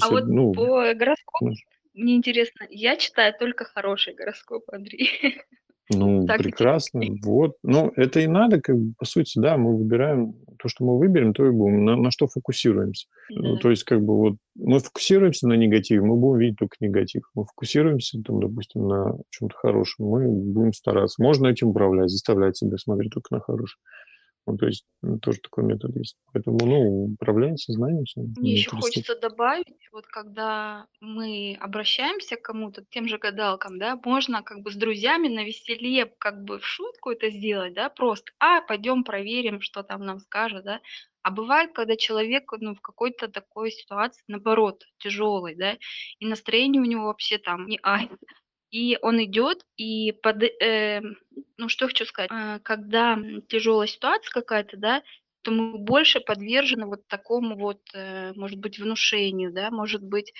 А 0.00 0.10
вот 0.10 0.26
ну, 0.26 0.52
по 0.52 0.94
гороскопу, 0.94 1.54
мне 1.98 2.16
интересно, 2.16 2.66
я 2.70 2.96
читаю 2.96 3.34
только 3.38 3.64
хороший 3.64 4.14
гороскоп, 4.14 4.64
Андрей. 4.72 5.10
Ну, 5.90 6.26
так 6.26 6.38
прекрасно. 6.38 7.00
Вот. 7.22 7.56
Ну, 7.62 7.90
это 7.96 8.20
и 8.20 8.26
надо, 8.26 8.60
как 8.60 8.76
бы, 8.76 8.92
по 8.98 9.06
сути, 9.06 9.38
да, 9.38 9.56
мы 9.56 9.74
выбираем 9.74 10.34
то, 10.58 10.68
что 10.68 10.84
мы 10.84 10.98
выберем, 10.98 11.32
то 11.32 11.46
и 11.46 11.50
будем. 11.50 11.86
На, 11.86 11.96
на 11.96 12.10
что 12.10 12.26
фокусируемся. 12.26 13.06
Да. 13.30 13.40
Ну, 13.40 13.56
то 13.56 13.70
есть, 13.70 13.84
как 13.84 14.02
бы, 14.02 14.14
вот 14.14 14.34
мы 14.54 14.80
фокусируемся 14.80 15.48
на 15.48 15.54
негативе, 15.54 16.02
мы 16.02 16.16
будем 16.16 16.40
видеть 16.40 16.58
только 16.58 16.76
негатив. 16.80 17.22
Мы 17.34 17.44
фокусируемся, 17.44 18.20
там, 18.22 18.38
допустим, 18.38 18.86
на 18.86 19.16
чем-то 19.30 19.54
хорошем, 19.56 20.06
мы 20.08 20.28
будем 20.28 20.74
стараться. 20.74 21.22
Можно 21.22 21.46
этим 21.46 21.68
управлять, 21.68 22.10
заставлять 22.10 22.58
себя 22.58 22.76
смотреть 22.76 23.14
только 23.14 23.34
на 23.34 23.40
хорошее. 23.40 23.80
Ну, 24.48 24.56
то 24.56 24.66
есть 24.66 24.86
ну, 25.02 25.18
тоже 25.18 25.40
такой 25.40 25.64
метод 25.64 25.94
есть. 25.94 26.16
Поэтому, 26.32 26.58
ну, 26.64 27.04
управление 27.12 27.58
сознанием. 27.58 28.04
Мне 28.16 28.52
еще 28.52 28.70
хочется 28.70 29.14
добавить, 29.14 29.66
вот 29.92 30.06
когда 30.06 30.86
мы 31.00 31.58
обращаемся 31.60 32.36
к 32.36 32.42
кому-то, 32.42 32.82
тем 32.88 33.08
же 33.08 33.18
гадалкам, 33.18 33.78
да, 33.78 34.00
можно 34.02 34.42
как 34.42 34.60
бы 34.60 34.72
с 34.72 34.74
друзьями 34.74 35.28
на 35.28 35.44
веселе, 35.44 36.06
как 36.18 36.44
бы 36.44 36.58
в 36.58 36.64
шутку 36.66 37.10
это 37.10 37.28
сделать, 37.28 37.74
да, 37.74 37.90
просто, 37.90 38.32
а, 38.38 38.62
пойдем 38.62 39.04
проверим, 39.04 39.60
что 39.60 39.82
там 39.82 40.06
нам 40.06 40.18
скажет, 40.18 40.64
да. 40.64 40.80
А 41.20 41.30
бывает, 41.30 41.72
когда 41.74 41.96
человек, 41.96 42.50
ну, 42.58 42.74
в 42.74 42.80
какой-то 42.80 43.28
такой 43.28 43.70
ситуации, 43.70 44.24
наоборот, 44.28 44.84
тяжелой, 44.96 45.56
да, 45.56 45.76
и 46.18 46.26
настроение 46.26 46.80
у 46.80 46.86
него 46.86 47.04
вообще 47.04 47.36
там 47.36 47.66
не 47.66 47.78
ай, 47.84 48.08
и 48.70 48.98
он 49.02 49.22
идет 49.24 49.64
и 49.76 50.12
под, 50.12 50.42
э, 50.42 51.00
ну 51.56 51.68
что 51.68 51.86
хочу 51.86 52.04
сказать, 52.04 52.30
э, 52.32 52.58
когда 52.62 53.18
тяжелая 53.48 53.86
ситуация 53.86 54.30
какая-то, 54.32 54.76
да, 54.76 55.02
то 55.42 55.50
мы 55.50 55.78
больше 55.78 56.20
подвержены 56.20 56.86
вот 56.86 57.06
такому 57.08 57.56
вот, 57.56 57.80
э, 57.94 58.32
может 58.34 58.58
быть, 58.58 58.78
внушению, 58.78 59.52
да, 59.52 59.70
может 59.70 60.02
быть, 60.02 60.30
э, 60.30 60.34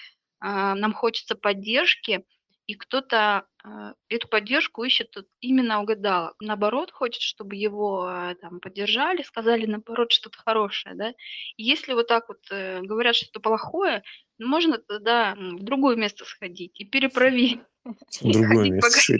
нам 0.46 0.92
хочется 0.92 1.34
поддержки, 1.36 2.24
и 2.66 2.74
кто-то 2.74 3.46
э, 3.64 3.68
эту 4.10 4.28
поддержку 4.28 4.84
ищет 4.84 5.16
именно 5.40 5.80
у 5.80 5.84
гадалок. 5.84 6.34
Наоборот, 6.38 6.90
хочет, 6.92 7.22
чтобы 7.22 7.56
его 7.56 8.06
э, 8.10 8.34
там 8.42 8.60
поддержали, 8.60 9.22
сказали 9.22 9.64
наоборот 9.64 10.12
что-то 10.12 10.38
хорошее, 10.38 10.94
да. 10.94 11.10
И 11.56 11.62
если 11.62 11.94
вот 11.94 12.08
так 12.08 12.28
вот 12.28 12.40
э, 12.50 12.82
говорят 12.82 13.16
что-то 13.16 13.40
плохое, 13.40 14.02
можно 14.38 14.78
тогда 14.78 15.34
в 15.34 15.62
другое 15.62 15.96
место 15.96 16.24
сходить 16.24 16.80
и 16.80 16.84
перепроверить. 16.84 17.60
В 18.20 18.32
другое 18.32 18.70
место. 18.70 19.18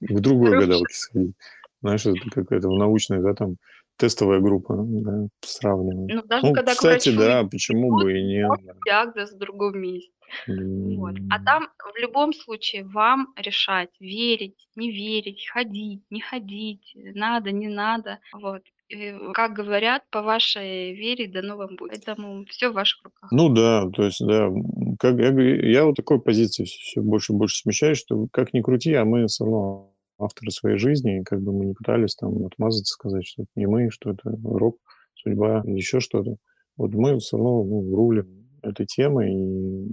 К 0.00 0.20
другой 0.20 0.50
гадалке 0.50 0.94
сходить. 0.94 1.34
Знаешь, 1.80 2.06
это 2.06 2.30
какая-то 2.30 2.68
научная, 2.68 3.20
да, 3.20 3.34
там 3.34 3.56
тестовая 3.96 4.40
группа, 4.40 4.76
да, 4.78 5.28
сравниваем. 5.40 6.06
Ну, 6.06 6.22
даже 6.22 6.46
ну, 6.46 6.52
когда 6.52 6.74
кстати, 6.74 7.10
да, 7.16 7.44
почему 7.44 7.96
бы 7.96 8.18
и 8.18 8.22
нет. 8.22 8.50
Диагноз 8.84 9.32
в 9.32 9.38
другом 9.38 9.80
месте. 9.80 10.12
Вот. 10.46 11.14
А 11.30 11.42
там 11.42 11.68
в 11.78 11.98
любом 11.98 12.32
случае 12.32 12.84
вам 12.84 13.32
решать, 13.36 13.90
верить, 13.98 14.68
не 14.76 14.90
верить, 14.90 15.48
ходить, 15.48 16.02
не 16.10 16.20
ходить, 16.20 16.92
надо, 16.94 17.50
не 17.50 17.68
надо. 17.68 18.18
Вот. 18.32 18.62
И, 18.88 19.14
как 19.34 19.52
говорят, 19.52 20.02
по 20.10 20.22
вашей 20.22 20.94
вере 20.94 21.28
дано 21.28 21.56
вам 21.56 21.76
будет. 21.76 21.90
Поэтому 21.90 22.44
все 22.46 22.70
в 22.70 22.74
ваших 22.74 23.04
руках. 23.04 23.30
Ну 23.30 23.50
да, 23.50 23.88
то 23.90 24.04
есть, 24.04 24.24
да, 24.26 24.50
как 24.98 25.18
я, 25.18 25.30
я 25.30 25.84
вот 25.84 25.96
такой 25.96 26.20
позиции 26.20 26.64
все 26.64 27.02
больше 27.02 27.32
и 27.32 27.36
больше 27.36 27.58
смещаюсь, 27.60 27.98
что 27.98 28.28
как 28.32 28.54
ни 28.54 28.62
крути, 28.62 28.94
а 28.94 29.04
мы 29.04 29.26
все 29.26 29.44
равно 29.44 29.92
авторы 30.18 30.50
своей 30.50 30.78
жизни, 30.78 31.20
и 31.20 31.22
как 31.22 31.42
бы 31.42 31.52
мы 31.52 31.66
не 31.66 31.74
пытались 31.74 32.14
там 32.16 32.44
отмазаться, 32.44 32.92
сказать, 32.92 33.26
что 33.26 33.42
это 33.42 33.50
не 33.56 33.66
мы, 33.66 33.90
что 33.90 34.10
это 34.10 34.22
рок, 34.42 34.78
судьба, 35.14 35.62
еще 35.66 36.00
что-то. 36.00 36.36
Вот 36.76 36.92
мы 36.92 37.18
все 37.18 37.36
равно 37.36 37.64
ну, 37.64 37.94
рулим 37.94 38.48
этой 38.62 38.86
темой, 38.86 39.32
и 39.32 39.88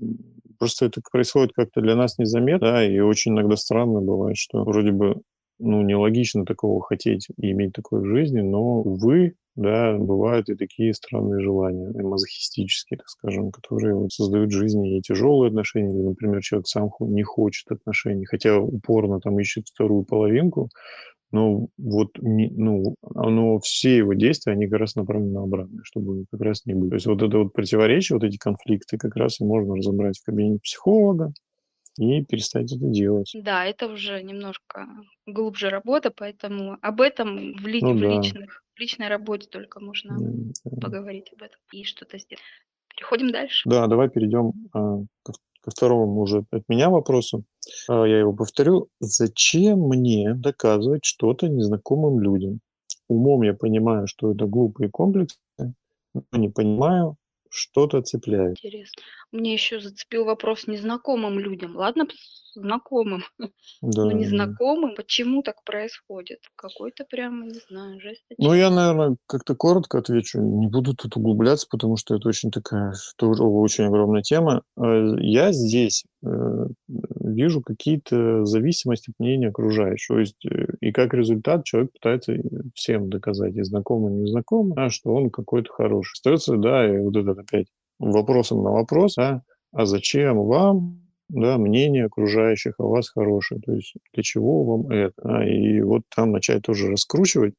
просто 0.58 0.86
это 0.86 1.02
происходит 1.12 1.52
как-то 1.54 1.82
для 1.82 1.96
нас 1.96 2.18
незаметно, 2.18 2.68
да, 2.68 2.86
и 2.86 3.00
очень 3.00 3.34
иногда 3.34 3.56
странно 3.56 4.02
бывает, 4.02 4.38
что 4.38 4.64
вроде 4.64 4.92
бы 4.92 5.22
ну, 5.60 5.82
нелогично 5.82 6.46
такого 6.46 6.82
хотеть 6.82 7.28
и 7.38 7.52
иметь 7.52 7.74
такое 7.74 8.02
в 8.02 8.06
жизни, 8.06 8.42
но, 8.42 8.82
увы, 8.82 9.36
да, 9.56 9.98
бывают 9.98 10.50
и 10.50 10.56
такие 10.56 10.94
странные 10.94 11.42
желания, 11.42 11.90
и 11.92 12.02
мазохистические, 12.02 12.98
так 12.98 13.08
скажем, 13.08 13.52
которые 13.52 13.96
вот 13.96 14.12
создают 14.12 14.50
в 14.50 14.58
жизни 14.58 14.98
и 14.98 15.02
тяжелые 15.02 15.50
отношения, 15.50 15.94
или, 15.94 16.04
например, 16.04 16.42
человек 16.42 16.68
сам 16.68 16.90
не 17.00 17.24
хочет 17.24 17.72
отношений, 17.72 18.26
хотя 18.26 18.58
упорно 18.60 19.20
там 19.22 19.40
ищет 19.40 19.68
вторую 19.68 20.04
половинку, 20.04 20.70
но 21.32 21.68
вот 21.78 22.10
не, 22.22 22.50
ну, 22.50 22.96
оно, 23.14 23.60
все 23.60 23.98
его 23.98 24.14
действия, 24.14 24.54
они 24.54 24.68
как 24.68 24.80
раз 24.80 24.96
направлены 24.96 25.34
на 25.34 25.44
обратное, 25.44 25.84
чтобы 25.84 26.26
как 26.32 26.42
раз 26.42 26.66
не 26.66 26.74
было. 26.74 26.90
То 26.90 26.96
есть 26.96 27.08
вот 27.08 27.22
это 27.22 27.38
вот 27.40 27.54
противоречие, 27.54 28.18
вот 28.18 28.24
эти 28.26 28.38
конфликты 28.38 28.98
как 28.98 29.16
раз 29.16 29.40
и 29.40 29.46
можно 29.46 29.76
разобрать 29.76 30.18
в 30.18 30.24
кабинете 30.24 30.60
психолога, 30.64 31.34
и 31.98 32.24
перестать 32.24 32.72
это 32.72 32.86
делать. 32.86 33.32
Да, 33.36 33.66
это 33.66 33.88
уже 33.88 34.22
немножко 34.22 34.88
глубже 35.26 35.70
работа, 35.70 36.12
поэтому 36.12 36.78
об 36.82 37.02
этом 37.02 37.56
в, 37.56 37.68
ли, 37.68 37.82
Ну 37.82 37.94
в 37.94 38.00
да. 38.00 38.08
личных, 38.08 38.64
в 38.76 38.80
личной 38.80 39.08
работе 39.08 39.48
только 39.50 39.80
можно 39.80 40.18
да. 40.18 40.82
поговорить 40.82 41.32
об 41.34 41.44
этом 41.44 41.60
и 41.72 41.84
что-то 41.84 42.18
сделать. 42.18 42.44
Переходим 42.96 43.32
дальше. 43.32 43.70
Да, 43.70 43.88
давай 43.88 44.10
перейдем 44.10 44.54
а, 44.74 45.00
ко, 45.24 45.34
ко 45.62 45.72
второму 45.72 46.22
уже 46.22 46.46
от 46.52 46.64
меня 46.70 46.90
вопросу. 46.90 47.44
А, 47.90 48.06
я 48.06 48.20
его 48.20 48.34
повторю. 48.34 48.90
Зачем 49.00 49.80
мне 49.80 50.34
доказывать 50.34 51.06
что-то 51.06 51.48
незнакомым 51.48 52.20
людям? 52.20 52.60
Умом 53.08 53.44
я 53.44 53.54
понимаю, 53.54 54.08
что 54.08 54.32
это 54.32 54.46
глупые 54.46 54.90
комплексы, 54.90 55.38
но 55.58 56.38
не 56.40 56.50
понимаю, 56.50 57.18
что-то 57.50 58.02
цепляет. 58.02 58.58
Интересно. 58.58 59.02
Мне 59.36 59.54
еще 59.54 59.80
зацепил 59.80 60.26
вопрос 60.26 60.68
незнакомым 60.68 61.40
людям. 61.40 61.76
Ладно, 61.76 62.08
знакомым, 62.56 63.24
Да, 63.82 64.06
но 64.06 64.12
незнакомым. 64.14 64.96
Почему 64.96 65.44
так 65.44 65.64
происходит? 65.64 66.40
Какой-то 66.56 67.04
прям, 67.04 67.48
не 67.48 67.60
знаю, 67.70 67.96
Ну, 67.96 68.00
жесточайший. 68.00 68.60
я, 68.60 68.70
наверное, 68.70 69.18
как-то 69.28 69.56
коротко 69.56 69.98
отвечу. 70.00 70.40
Не 70.40 70.68
буду 70.68 70.96
тут 70.96 71.18
углубляться, 71.18 71.68
потому 71.70 71.98
что 71.98 72.16
это 72.16 72.30
очень 72.30 72.52
такая 72.52 72.94
тоже 73.18 73.44
очень 73.44 73.84
огромная 73.86 74.22
тема. 74.22 74.64
Э, 74.78 75.16
Я 75.20 75.52
здесь 75.52 76.06
э, 76.26 76.30
вижу 77.20 77.62
какие-то 77.62 78.46
зависимости 78.46 79.10
от 79.12 79.16
мнения 79.20 79.50
окружающих. 79.50 80.08
То 80.08 80.20
есть, 80.20 80.46
э, 80.46 80.68
и 80.80 80.92
как 80.94 81.14
результат 81.14 81.66
человек 81.66 81.92
пытается 81.92 82.36
всем 82.74 83.10
доказать, 83.10 83.56
и 83.56 83.64
знакомым, 83.64 84.14
и 84.20 84.22
незнакомым, 84.24 84.74
да, 84.76 84.90
что 84.90 85.14
он 85.14 85.30
какой-то 85.30 85.72
хороший. 85.74 86.14
Остается, 86.14 86.56
да, 86.56 86.88
и 86.88 87.00
вот 87.00 87.18
этот 87.18 87.40
опять 87.40 87.68
вопросом 88.00 88.64
на 88.64 88.72
вопрос, 88.72 89.16
да, 89.16 89.42
а 89.72 89.86
зачем 89.86 90.38
вам 90.38 91.02
да, 91.30 91.58
мнение 91.58 92.06
окружающих 92.06 92.76
о 92.78 92.88
вас 92.88 93.10
хорошее, 93.10 93.60
то 93.62 93.74
есть 93.74 93.96
для 94.14 94.24
чего 94.24 94.64
вам 94.64 94.90
это, 94.90 95.14
да, 95.24 95.48
и 95.48 95.82
вот 95.82 96.04
там 96.16 96.32
начать 96.32 96.62
тоже 96.62 96.88
раскручивать. 96.88 97.56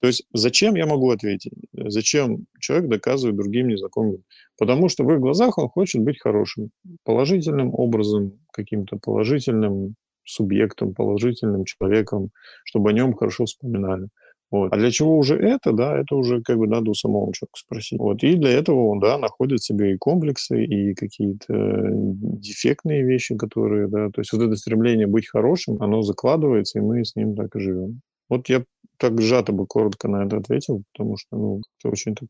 То 0.00 0.06
есть 0.06 0.24
зачем, 0.32 0.76
я 0.76 0.86
могу 0.86 1.10
ответить, 1.10 1.52
зачем 1.72 2.46
человек 2.60 2.88
доказывает 2.88 3.36
другим 3.36 3.68
незнакомым? 3.68 4.22
Потому 4.56 4.88
что 4.88 5.04
в 5.04 5.12
их 5.12 5.20
глазах 5.20 5.58
он 5.58 5.68
хочет 5.68 6.02
быть 6.02 6.20
хорошим, 6.20 6.70
положительным 7.04 7.74
образом, 7.74 8.38
каким-то 8.52 8.98
положительным 8.98 9.94
субъектом, 10.24 10.94
положительным 10.94 11.64
человеком, 11.64 12.30
чтобы 12.64 12.90
о 12.90 12.92
нем 12.92 13.14
хорошо 13.14 13.46
вспоминали. 13.46 14.08
Вот. 14.50 14.72
А 14.72 14.76
для 14.76 14.90
чего 14.90 15.18
уже 15.18 15.36
это, 15.36 15.72
да, 15.72 15.98
это 15.98 16.14
уже 16.14 16.40
как 16.42 16.56
бы 16.56 16.66
надо 16.66 16.90
у 16.90 16.94
самого 16.94 17.32
человека 17.34 17.58
спросить. 17.58 17.98
Вот. 17.98 18.22
И 18.22 18.34
для 18.34 18.50
этого 18.50 18.88
он, 18.88 18.98
да, 18.98 19.18
находит 19.18 19.60
в 19.60 19.64
себе 19.66 19.92
и 19.92 19.98
комплексы, 19.98 20.64
и 20.64 20.94
какие-то 20.94 21.54
дефектные 22.32 23.02
вещи, 23.04 23.36
которые, 23.36 23.88
да, 23.88 24.08
то 24.10 24.20
есть 24.20 24.32
вот 24.32 24.42
это 24.42 24.56
стремление 24.56 25.06
быть 25.06 25.28
хорошим, 25.28 25.82
оно 25.82 26.02
закладывается, 26.02 26.78
и 26.78 26.82
мы 26.82 27.04
с 27.04 27.14
ним 27.16 27.34
так 27.36 27.54
и 27.56 27.60
живем. 27.60 28.00
Вот 28.28 28.48
я 28.48 28.64
так 28.98 29.20
сжато 29.20 29.52
бы 29.52 29.66
коротко 29.66 30.08
на 30.08 30.24
это 30.24 30.38
ответил, 30.38 30.82
потому 30.92 31.16
что, 31.16 31.36
ну, 31.36 31.60
это 31.80 31.92
очень 31.92 32.14
так... 32.14 32.28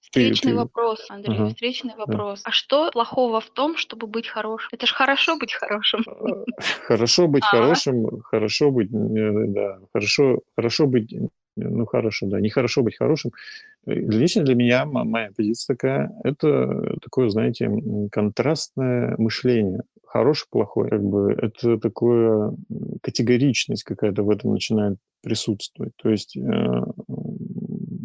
Встречный 0.00 0.52
ты- 0.52 0.58
вопрос, 0.58 1.06
Андрей, 1.08 1.34
Ага. 1.34 1.48
встречный 1.48 1.94
вопрос. 1.96 2.42
А 2.44 2.50
что 2.50 2.90
плохого 2.92 3.40
в 3.40 3.48
том, 3.50 3.78
чтобы 3.78 4.06
быть 4.06 4.26
хорошим? 4.28 4.68
Это 4.70 4.86
ж 4.86 4.92
хорошо 4.92 5.38
быть 5.38 5.54
хорошим. 5.54 6.02
Э, 6.06 6.44
Хорошо 6.86 7.26
быть 7.26 7.42
А. 7.50 7.56
хорошим, 7.56 8.20
хорошо 8.20 8.70
быть, 8.70 8.92
э, 8.92 9.44
да, 9.48 9.78
хорошо, 9.94 10.40
хорошо 10.56 10.86
быть, 10.86 11.10
э, 11.14 11.26
ну 11.56 11.86
хорошо, 11.86 12.26
да, 12.26 12.40
нехорошо 12.40 12.82
быть 12.82 12.96
хорошим. 12.96 13.32
Лично 13.86 14.42
для 14.44 14.54
меня 14.54 14.84
моя 14.86 15.30
позиция 15.36 15.74
такая, 15.74 16.12
это 16.24 16.96
такое, 17.02 17.28
знаете, 17.28 17.70
контрастное 18.10 19.14
мышление. 19.18 19.82
Хороший, 20.06 20.46
плохой, 20.50 20.88
как 20.90 21.02
бы 21.02 21.32
это 21.32 21.78
такое 21.78 22.54
категоричность 23.02 23.84
какая-то 23.84 24.22
в 24.22 24.30
этом 24.30 24.52
начинает 24.52 24.98
присутствовать. 25.22 25.92
То 25.96 26.10
есть 26.10 26.36
э, 26.36 26.40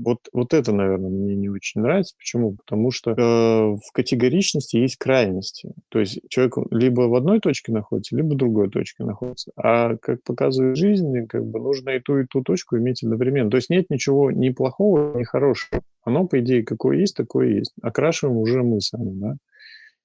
вот, 0.04 0.20
вот 0.34 0.54
это, 0.54 0.72
наверное, 0.74 1.10
мне 1.10 1.36
не 1.36 1.50
очень 1.50 1.82
нравится. 1.82 2.16
Почему? 2.18 2.56
Потому 2.56 2.92
что 2.92 3.12
э, 3.12 3.16
в 3.16 3.92
категоричности 3.94 4.78
есть 4.78 4.98
крайности. 4.98 5.74
То 5.90 6.00
есть 6.00 6.20
человек 6.30 6.58
либо 6.72 7.02
в 7.02 7.16
одной 7.16 7.40
точке 7.40 7.72
находится, 7.72 8.16
либо 8.16 8.34
в 8.34 8.38
другой 8.38 8.70
точке 8.70 9.04
находится. 9.04 9.52
А 9.56 9.96
как 9.98 10.24
показывает 10.24 10.78
жизнь, 10.78 11.28
как 11.28 11.46
бы 11.46 11.60
нужно 11.60 11.92
и 11.92 12.00
ту, 12.00 12.20
и 12.20 12.26
ту 12.26 12.44
точку 12.44 12.78
иметь 12.78 13.04
одновременно. 13.04 13.50
То 13.50 13.58
есть 13.58 13.70
нет 13.70 13.90
ничего 13.90 14.32
ни 14.32 14.50
плохого, 14.50 15.18
ни 15.18 15.24
хорошего. 15.24 15.82
Оно, 16.04 16.28
по 16.28 16.40
идее, 16.40 16.64
какое 16.64 16.98
есть, 16.98 17.16
такое 17.16 17.50
есть. 17.50 17.74
Окрашиваем 17.82 18.38
уже 18.38 18.64
мы 18.64 18.82
сами, 18.82 19.12
да. 19.14 19.36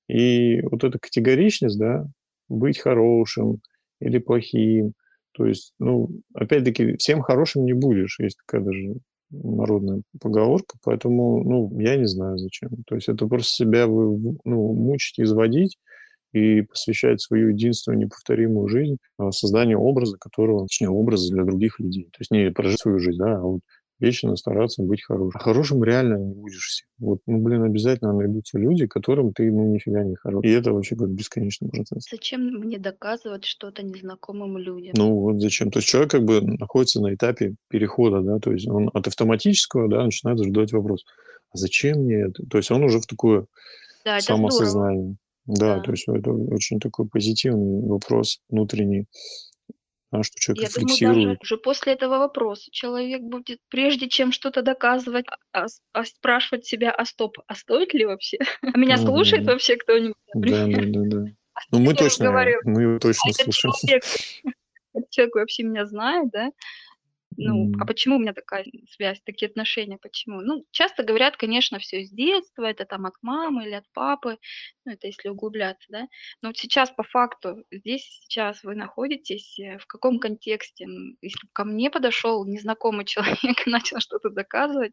И 0.08 0.60
вот 0.62 0.84
эта 0.84 0.98
категоричность, 0.98 1.78
да, 1.78 2.06
быть 2.48 2.78
хорошим 2.78 3.60
или 4.00 4.18
плохим, 4.18 4.92
то 5.34 5.46
есть, 5.46 5.74
ну, 5.80 6.08
опять-таки, 6.32 6.96
всем 6.96 7.20
хорошим 7.20 7.64
не 7.64 7.72
будешь. 7.72 8.18
Есть 8.20 8.38
такая 8.38 8.64
даже 8.64 8.94
народная 9.42 10.02
поговорка, 10.20 10.76
поэтому, 10.84 11.42
ну, 11.42 11.80
я 11.80 11.96
не 11.96 12.06
знаю 12.06 12.38
зачем. 12.38 12.70
То 12.86 12.94
есть 12.94 13.08
это 13.08 13.26
просто 13.26 13.64
себя 13.64 13.86
вы, 13.86 14.36
ну, 14.44 14.72
мучить, 14.72 15.20
изводить 15.20 15.78
и 16.32 16.62
посвящать 16.62 17.20
свою 17.20 17.50
единственную 17.50 18.00
неповторимую 18.00 18.68
жизнь 18.68 18.96
а, 19.18 19.30
созданию 19.30 19.80
образа, 19.80 20.16
которого, 20.18 20.62
точнее, 20.66 20.90
образа 20.90 21.32
для 21.32 21.44
других 21.44 21.78
людей. 21.78 22.04
То 22.04 22.18
есть 22.20 22.30
не 22.30 22.50
прожить 22.50 22.80
свою 22.80 22.98
жизнь, 22.98 23.18
да, 23.18 23.36
а 23.36 23.40
вот 23.40 23.60
вечно 24.00 24.36
стараться 24.36 24.82
быть 24.82 25.02
хорошим. 25.02 25.32
А 25.34 25.38
хорошим 25.38 25.84
реально 25.84 26.16
не 26.16 26.34
будешь 26.34 26.66
всем. 26.66 26.88
Вот, 26.98 27.20
ну, 27.26 27.38
блин, 27.38 27.62
обязательно 27.62 28.12
найдутся 28.12 28.58
люди, 28.58 28.86
которым 28.86 29.32
ты, 29.32 29.50
ну, 29.50 29.72
нифига 29.72 30.04
не 30.04 30.16
хорош. 30.16 30.44
И 30.44 30.50
это 30.50 30.72
вообще 30.72 30.96
как 30.96 31.10
бесконечный 31.10 31.68
процесс. 31.70 32.08
Зачем 32.10 32.40
мне 32.42 32.78
доказывать 32.78 33.44
что-то 33.44 33.82
незнакомым 33.82 34.58
людям? 34.58 34.94
Ну, 34.96 35.14
вот 35.20 35.40
зачем. 35.40 35.70
То 35.70 35.78
есть 35.78 35.88
человек 35.88 36.10
как 36.10 36.24
бы 36.24 36.40
находится 36.40 37.00
на 37.00 37.14
этапе 37.14 37.54
перехода, 37.68 38.20
да, 38.20 38.38
то 38.38 38.52
есть 38.52 38.68
он 38.68 38.90
от 38.92 39.06
автоматического, 39.06 39.88
да, 39.88 40.04
начинает 40.04 40.38
задавать 40.38 40.72
вопрос, 40.72 41.04
а 41.52 41.56
зачем 41.58 42.00
мне 42.04 42.26
это? 42.28 42.44
То 42.46 42.58
есть 42.58 42.70
он 42.70 42.82
уже 42.84 43.00
в 43.00 43.06
такое 43.06 43.46
да, 44.04 44.20
самосознание. 44.20 45.16
Да, 45.46 45.76
Да. 45.76 45.82
то 45.82 45.90
есть 45.90 46.08
это 46.08 46.32
очень 46.32 46.80
такой 46.80 47.06
позитивный 47.06 47.86
вопрос 47.86 48.40
внутренний, 48.48 49.06
а, 50.14 50.22
что 50.22 50.38
человек 50.38 50.62
Я 50.62 50.68
думаю, 50.68 50.86
рефлексирует. 50.86 51.26
даже 51.26 51.38
уже 51.40 51.56
после 51.56 51.92
этого 51.94 52.18
вопроса 52.18 52.70
человек 52.70 53.22
будет, 53.22 53.58
прежде 53.68 54.08
чем 54.08 54.30
что-то 54.30 54.62
доказывать, 54.62 55.26
а, 55.52 55.66
а 55.92 56.04
спрашивать 56.04 56.64
себя, 56.66 56.92
а 56.92 57.04
стоп, 57.04 57.38
а 57.48 57.54
стоит 57.56 57.94
ли 57.94 58.04
вообще? 58.04 58.38
А 58.62 58.78
меня 58.78 58.96
Мгм. 58.96 59.06
слушает 59.06 59.46
вообще 59.46 59.76
кто-нибудь? 59.76 60.14
Да, 60.34 60.66
например? 60.66 60.86
да, 60.86 61.00
да, 61.00 61.24
да. 61.24 61.30
А 61.54 61.60
Ну, 61.72 61.78
мы 61.80 61.94
точно, 61.94 62.30
мы 62.64 62.96
А 62.96 62.98
точно 63.00 63.30
этот 63.30 63.42
слушаем. 63.42 63.74
человек, 63.74 64.04
этот 64.94 65.10
человек 65.10 65.34
вообще 65.34 65.62
меня 65.64 65.86
знает, 65.86 66.30
да? 66.30 66.50
Ну, 67.36 67.70
а 67.78 67.84
М. 67.84 67.86
почему 67.86 68.16
у 68.16 68.18
меня 68.18 68.32
такая 68.32 68.64
связь, 68.90 69.20
такие 69.24 69.48
отношения, 69.48 69.98
почему? 69.98 70.40
Ну, 70.40 70.64
часто 70.70 71.02
говорят, 71.02 71.36
конечно, 71.36 71.78
все 71.78 72.04
с 72.04 72.10
детства, 72.10 72.64
это 72.64 72.84
там 72.84 73.06
от 73.06 73.14
мамы 73.22 73.64
или 73.64 73.72
от 73.74 73.84
папы, 73.92 74.38
ну, 74.84 74.92
это 74.92 75.06
если 75.06 75.28
углубляться, 75.28 75.86
да. 75.90 76.08
Но 76.42 76.48
вот 76.50 76.56
сейчас 76.58 76.90
по 76.90 77.02
факту, 77.02 77.64
здесь 77.70 78.02
сейчас 78.22 78.62
вы 78.64 78.74
находитесь, 78.74 79.58
э, 79.58 79.78
в 79.78 79.86
каком 79.86 80.18
контексте? 80.20 80.86
Если 81.22 81.46
бы 81.46 81.50
ко 81.52 81.64
мне 81.64 81.90
подошел 81.90 82.44
незнакомый 82.46 83.04
человек 83.06 83.66
и 83.66 83.70
начал 83.70 84.00
что-то 84.00 84.30
доказывать, 84.30 84.92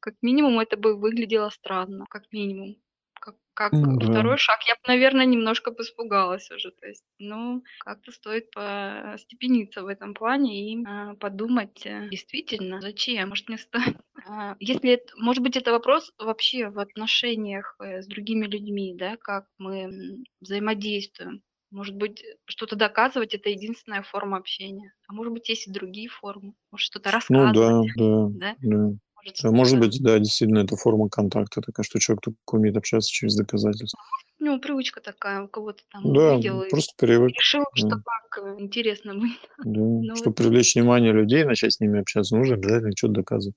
как 0.00 0.14
минимум 0.22 0.60
это 0.60 0.76
бы 0.76 0.96
выглядело 0.96 1.50
странно, 1.50 2.06
как 2.08 2.24
минимум. 2.32 2.76
Как, 3.20 3.36
как 3.54 3.72
Ну, 3.72 3.96
да. 3.98 4.06
второй 4.06 4.38
шаг, 4.38 4.60
я 4.66 4.74
бы, 4.74 4.80
наверное, 4.86 5.26
немножко 5.26 5.72
испугалась 5.78 6.50
уже. 6.50 6.70
То 6.72 6.86
есть, 6.86 7.04
ну, 7.18 7.62
как-то 7.78 8.12
стоит 8.12 8.50
постепениться 8.50 9.82
в 9.82 9.88
этом 9.88 10.14
плане 10.14 10.72
и 10.72 10.84
а, 10.86 11.14
подумать, 11.16 11.84
э, 11.84 12.08
действительно, 12.10 12.80
зачем? 12.80 13.28
Может, 13.28 13.48
не 13.48 13.58
стоит? 13.58 13.96
А, 14.26 14.56
Если 14.60 14.90
это, 14.90 15.12
может 15.16 15.42
быть, 15.42 15.56
это 15.56 15.72
вопрос 15.72 16.12
вообще 16.18 16.68
в 16.70 16.78
отношениях 16.78 17.76
э, 17.80 18.02
с 18.02 18.06
другими 18.06 18.46
людьми, 18.46 18.94
да, 18.96 19.16
как 19.16 19.46
мы 19.58 20.24
взаимодействуем. 20.40 21.42
Может 21.70 21.94
быть, 21.96 22.24
что-то 22.46 22.74
доказывать 22.76 23.34
это 23.34 23.48
единственная 23.48 24.02
форма 24.02 24.38
общения. 24.38 24.92
А 25.06 25.12
может 25.12 25.32
быть, 25.32 25.48
есть 25.48 25.68
и 25.68 25.72
другие 25.72 26.08
формы. 26.08 26.54
Может, 26.72 26.86
что-то 26.86 27.10
Ну 27.10 27.14
рассказывать, 27.14 27.54
да, 27.54 27.82
да, 27.96 28.28
да? 28.32 28.56
да. 28.60 28.96
Может, 29.24 29.42
Да, 29.42 29.50
Может 29.50 29.78
быть, 29.78 30.02
да, 30.02 30.18
действительно, 30.18 30.60
это 30.60 30.76
форма 30.76 31.08
контакта 31.08 31.60
такая, 31.60 31.84
что 31.84 31.98
человек 31.98 32.22
только 32.22 32.36
умеет 32.52 32.76
общаться 32.76 33.10
через 33.10 33.36
доказательства. 33.36 33.98
у 34.40 34.44
него 34.44 34.58
привычка 34.58 35.00
такая, 35.00 35.42
у 35.42 35.48
кого-то 35.48 35.82
там 35.90 36.12
Да, 36.12 36.34
увидел 36.34 36.62
и 36.62 36.70
просто 36.70 36.94
привык, 36.96 37.30
решил, 37.30 37.64
что 37.74 37.88
да. 37.88 37.96
так 37.96 38.44
э, 38.44 38.56
интересно 38.60 39.14
будет. 39.14 39.38
да. 39.58 39.80
Ну, 39.80 40.16
Чтобы 40.16 40.30
вот- 40.30 40.36
привлечь 40.36 40.74
внимание 40.74 41.12
людей, 41.12 41.44
начать 41.44 41.72
с 41.72 41.80
ними 41.80 42.00
общаться, 42.00 42.36
нужно 42.36 42.54
обязательно 42.54 42.92
что-то 42.96 43.14
доказывать. 43.14 43.56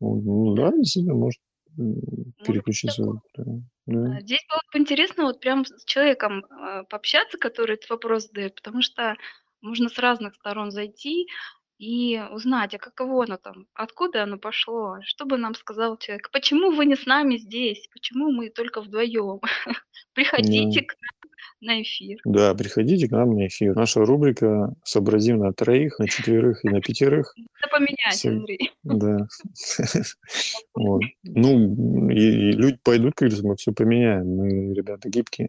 Ну, 0.00 0.20
ну 0.20 0.54
да, 0.54 0.70
действительно, 0.72 1.14
может 1.14 1.40
переключиться. 2.44 3.04
Да, 3.36 3.44
да. 3.86 4.16
А, 4.16 4.20
Здесь 4.20 4.44
было 4.48 4.60
бы 4.72 4.78
интересно 4.78 5.24
вот 5.24 5.40
прям 5.40 5.64
с 5.64 5.84
человеком 5.84 6.44
э, 6.44 6.84
пообщаться, 6.88 7.38
который 7.38 7.74
этот 7.76 7.90
вопрос 7.90 8.26
задает, 8.26 8.54
потому 8.54 8.82
что 8.82 9.14
можно 9.60 9.88
с 9.88 9.98
разных 9.98 10.34
сторон 10.34 10.70
зайти 10.70 11.26
и 11.78 12.22
узнать, 12.30 12.74
а 12.74 12.78
каково 12.78 13.24
оно 13.24 13.36
там, 13.36 13.66
откуда 13.74 14.22
оно 14.22 14.38
пошло, 14.38 14.98
что 15.02 15.26
бы 15.26 15.36
нам 15.36 15.54
сказал 15.54 15.96
человек, 15.98 16.30
почему 16.32 16.70
вы 16.70 16.86
не 16.86 16.96
с 16.96 17.06
нами 17.06 17.36
здесь, 17.36 17.88
почему 17.92 18.30
мы 18.30 18.50
только 18.50 18.80
вдвоем. 18.80 19.40
Приходите 20.14 20.82
к 20.82 20.94
нам 20.94 21.30
на 21.60 21.82
эфир. 21.82 22.18
Да, 22.24 22.54
приходите 22.54 23.08
к 23.08 23.12
нам 23.12 23.34
на 23.34 23.46
эфир. 23.48 23.74
Наша 23.74 24.04
рубрика 24.04 24.74
«Сообразим 24.84 25.38
на 25.38 25.52
троих, 25.52 25.98
на 25.98 26.06
четверых 26.08 26.64
и 26.64 26.68
на 26.68 26.80
пятерых». 26.80 27.34
Это 27.60 27.70
поменять. 27.70 28.24
Андрей. 28.24 28.72
Да. 28.82 29.26
Ну, 31.26 32.10
и 32.10 32.52
люди 32.52 32.78
пойдут, 32.82 33.14
как 33.14 33.30
мы 33.42 33.56
все 33.56 33.72
поменяем. 33.72 34.26
Мы, 34.36 34.74
ребята, 34.74 35.08
гибкие. 35.08 35.48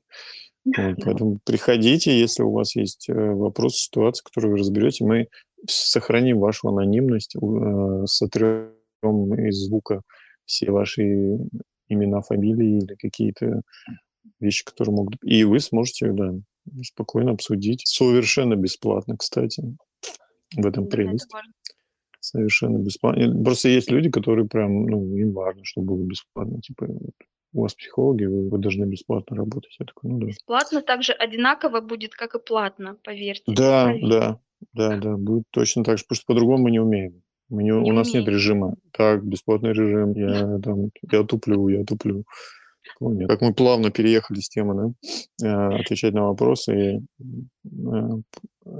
Вот, 0.65 0.75
поэтому 1.05 1.39
приходите, 1.45 2.17
если 2.17 2.43
у 2.43 2.51
вас 2.51 2.75
есть, 2.75 3.09
э, 3.09 3.13
вопросы, 3.13 3.83
ситуации, 3.83 4.23
которые 4.23 4.51
вы 4.51 4.57
разберете. 4.59 5.05
Мы 5.05 5.27
сохраним 5.67 6.39
вашу 6.39 6.69
анонимность, 6.69 7.35
э, 7.35 8.05
сотрем 8.05 8.71
из 9.03 9.65
звука 9.65 10.01
все 10.45 10.71
ваши 10.71 11.37
имена, 11.87 12.21
фамилии 12.21 12.79
или 12.79 12.95
какие-то 12.95 13.61
вещи, 14.39 14.63
которые 14.65 14.95
могут 14.95 15.15
И 15.23 15.43
вы 15.43 15.59
сможете, 15.59 16.11
да, 16.11 16.33
спокойно 16.83 17.31
обсудить. 17.31 17.81
Совершенно 17.85 18.55
бесплатно, 18.55 19.17
кстати. 19.17 19.63
В 20.55 20.65
этом 20.65 20.87
прелесть. 20.87 21.27
Совершенно 22.19 22.79
бесплатно. 22.79 23.43
Просто 23.43 23.69
есть 23.69 23.91
люди, 23.91 24.09
которые 24.09 24.47
прям, 24.47 24.85
ну, 24.85 25.15
им 25.15 25.31
важно, 25.33 25.63
чтобы 25.63 25.95
было 25.95 26.03
бесплатно. 26.05 26.59
Типа, 26.61 26.87
вот 26.87 27.13
у 27.53 27.61
вас 27.61 27.75
психологи, 27.75 28.25
вы 28.25 28.49
вы 28.49 28.57
должны 28.57 28.85
бесплатно 28.85 29.37
работать. 29.37 29.75
Я 29.79 29.85
такой: 29.85 30.11
"Ну 30.11 30.19
да". 30.19 30.27
Бесплатно 30.27 30.81
также 30.81 31.13
одинаково 31.13 31.81
будет, 31.81 32.13
как 32.15 32.35
и 32.35 32.39
платно, 32.39 32.97
поверьте. 33.03 33.43
Да, 33.47 33.85
Проверено. 33.85 34.09
да, 34.09 34.39
да, 34.73 34.97
да, 34.97 35.15
будет 35.17 35.43
точно 35.51 35.83
так 35.83 35.97
же, 35.97 36.03
потому 36.05 36.15
что 36.17 36.25
по-другому 36.27 36.63
мы 36.65 36.71
не 36.71 36.79
умеем. 36.79 37.21
Мы 37.49 37.63
не 37.63 37.71
Не 37.71 37.91
у 37.91 37.93
нас 37.93 38.07
нет 38.13 38.23
умеем. 38.23 38.33
режима. 38.33 38.75
Так, 38.91 39.23
бесплатный 39.25 39.73
режим, 39.73 40.13
я 40.13 40.59
там, 40.63 40.89
я 41.11 41.23
туплю, 41.23 41.67
я 41.69 41.83
туплю. 41.83 42.23
Такого 42.87 43.13
нет. 43.13 43.29
Как 43.29 43.41
мы 43.41 43.53
плавно 43.53 43.91
переехали 43.91 44.39
с 44.39 44.49
темы, 44.49 44.93
да, 45.41 45.47
э, 45.47 45.79
отвечать 45.81 46.13
на 46.13 46.25
вопросы 46.27 46.75
и, 46.75 46.99
э, 47.65 48.09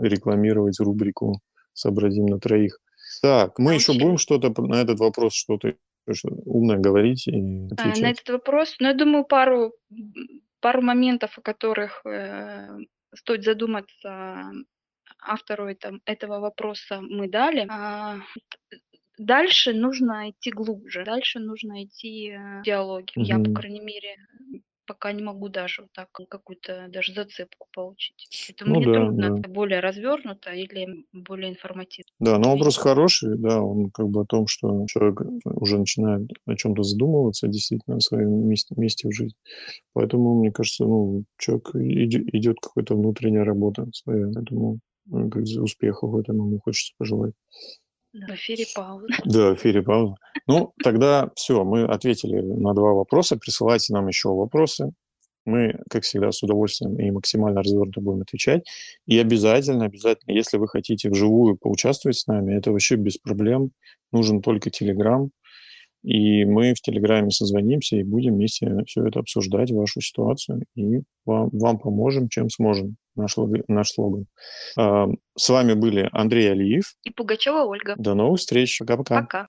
рекламировать 0.02 0.80
рубрику 0.80 1.40
"Сообразим 1.74 2.26
на 2.26 2.40
троих". 2.40 2.78
Так, 3.22 3.60
мы 3.60 3.74
еще 3.76 3.94
будем 3.94 4.18
что-то 4.18 4.50
на 4.62 4.76
этот 4.82 5.00
вопрос, 5.00 5.34
что-то 5.34 5.74
что 6.14 6.30
умное 6.46 6.78
говорить 6.78 7.28
и 7.28 7.32
А, 7.34 7.34
на 7.36 7.68
отвечать? 7.74 8.20
этот 8.20 8.30
вопрос, 8.30 8.76
ну, 8.80 8.88
я 8.90 8.94
думаю, 8.94 9.26
пару, 9.26 9.74
пару 10.60 10.82
моментов, 10.84 11.38
о 11.38 11.42
которых, 11.42 12.02
э, 12.06 12.68
стоит 13.16 13.44
задуматься 13.44 14.52
автору 15.26 15.68
этом 15.68 16.02
этого 16.06 16.40
вопроса, 16.40 17.02
мы 17.02 17.28
дали. 17.30 17.66
А, 17.70 18.18
дальше 19.18 19.74
нужно 19.74 20.30
идти 20.32 20.52
глубже, 20.52 21.04
дальше 21.06 21.40
нужно 21.40 21.84
идти, 21.86 22.30
э, 22.32 22.60
в 22.60 22.64
диалоги. 22.64 23.12
Я, 23.16 23.40
по 23.40 23.52
крайней 23.52 23.82
мере, 23.82 24.16
пока 24.88 25.12
не 25.14 25.24
могу 25.24 25.50
даже 25.50 25.82
вот 25.84 25.92
так 25.94 26.10
какую-то 26.12 26.88
даже 26.90 27.14
зацепку 27.14 27.68
получить. 27.74 28.28
Это 28.50 28.66
Ну 28.66 28.76
мне 28.76 28.86
да, 28.86 28.94
трудно 28.94 29.30
да. 29.30 29.40
это 29.40 29.50
более 29.50 29.80
развернуто 29.80 30.52
или 30.52 31.06
более 31.12 31.50
информативно. 31.52 32.12
Да, 32.20 32.38
но 32.38 32.52
вопрос 32.52 32.78
хороший, 32.78 33.38
да, 33.38 33.62
он 33.62 33.90
как 33.92 34.08
бы 34.10 34.22
о 34.22 34.26
том, 34.26 34.48
что 34.48 34.86
человек 34.88 35.22
уже 35.44 35.80
начинает 35.80 36.30
о 36.46 36.56
чем-то 36.56 36.84
задумываться, 36.84 37.48
действительно, 37.48 37.98
о 37.98 38.00
своем 38.00 38.48
месте 38.48 38.76
месте 38.78 39.08
в 39.08 39.12
жизни. 39.12 39.36
Поэтому, 39.94 40.40
мне 40.40 40.52
кажется, 40.52 40.86
ну, 40.86 41.24
человек 41.38 41.76
иде 41.76 42.20
идет 42.34 42.58
какая-то 42.62 42.96
внутренняя 42.96 43.44
работа 43.44 43.88
своя. 43.94 44.28
Поэтому, 44.34 44.80
как 45.12 45.44
успехов 45.62 46.12
в 46.12 46.18
этом 46.18 46.38
ему 46.38 46.60
хочется 46.64 46.94
пожелать. 46.98 47.34
Да, 48.14 48.28
в 48.28 48.36
эфире 48.36 48.66
пауза. 48.76 49.08
Да, 49.26 49.52
в 49.52 49.56
эфире 49.56 49.84
пауза. 49.84 50.16
Ну, 50.48 50.74
тогда 50.84 51.32
всё, 51.36 51.64
мы 51.66 51.84
ответили 51.86 52.42
на 52.42 52.74
2 52.74 52.94
вопроса. 52.94 53.38
Присылайте 53.38 53.94
нам 53.94 54.08
еще 54.08 54.30
вопросы. 54.30 54.92
Мы, 55.46 55.80
как 55.90 56.04
всегда, 56.04 56.32
с 56.32 56.44
удовольствием 56.44 56.98
и 57.00 57.12
максимально 57.12 57.62
развернуто 57.64 58.02
будем 58.02 58.22
отвечать. 58.22 58.64
И 59.08 59.20
обязательно, 59.20 59.86
обязательно, 59.86 60.34
если 60.34 60.58
вы 60.58 60.68
хотите 60.70 61.10
вживую 61.10 61.58
поучаствовать 61.58 62.18
с 62.18 62.28
нами, 62.28 62.56
это 62.58 62.72
вообще 62.72 62.96
без 62.98 63.18
проблем. 63.18 63.72
Нужен 64.14 64.42
только 64.42 64.70
"Телеграм". 64.72 65.32
И 66.06 66.46
мы 66.46 66.74
в 66.76 66.82
"Телеграме" 66.82 67.32
созвонимся 67.32 67.98
и 67.98 68.04
будем 68.04 68.36
вместе 68.36 68.84
все 68.86 69.08
это 69.08 69.20
обсуждать, 69.20 69.72
вашу 69.72 70.02
ситуацию, 70.02 70.62
и 70.76 71.02
вам 71.26 71.50
вам 71.52 71.80
поможем, 71.80 72.30
чем 72.30 72.50
сможем. 72.50 72.96
Наш 73.16 73.38
лог 73.38 73.50
наш 73.68 73.92
слоган. 73.92 74.28
С 74.76 75.50
вами 75.50 75.74
были 75.74 76.10
Андрей 76.12 76.52
Алиев. 76.52 76.94
И 77.04 77.12
Пугачева 77.12 77.64
Ольга. 77.64 77.96
До 77.98 78.14
новых 78.14 78.40
встреч. 78.40 78.78
Пока-пока. 78.80 79.22
Пока. 79.22 79.44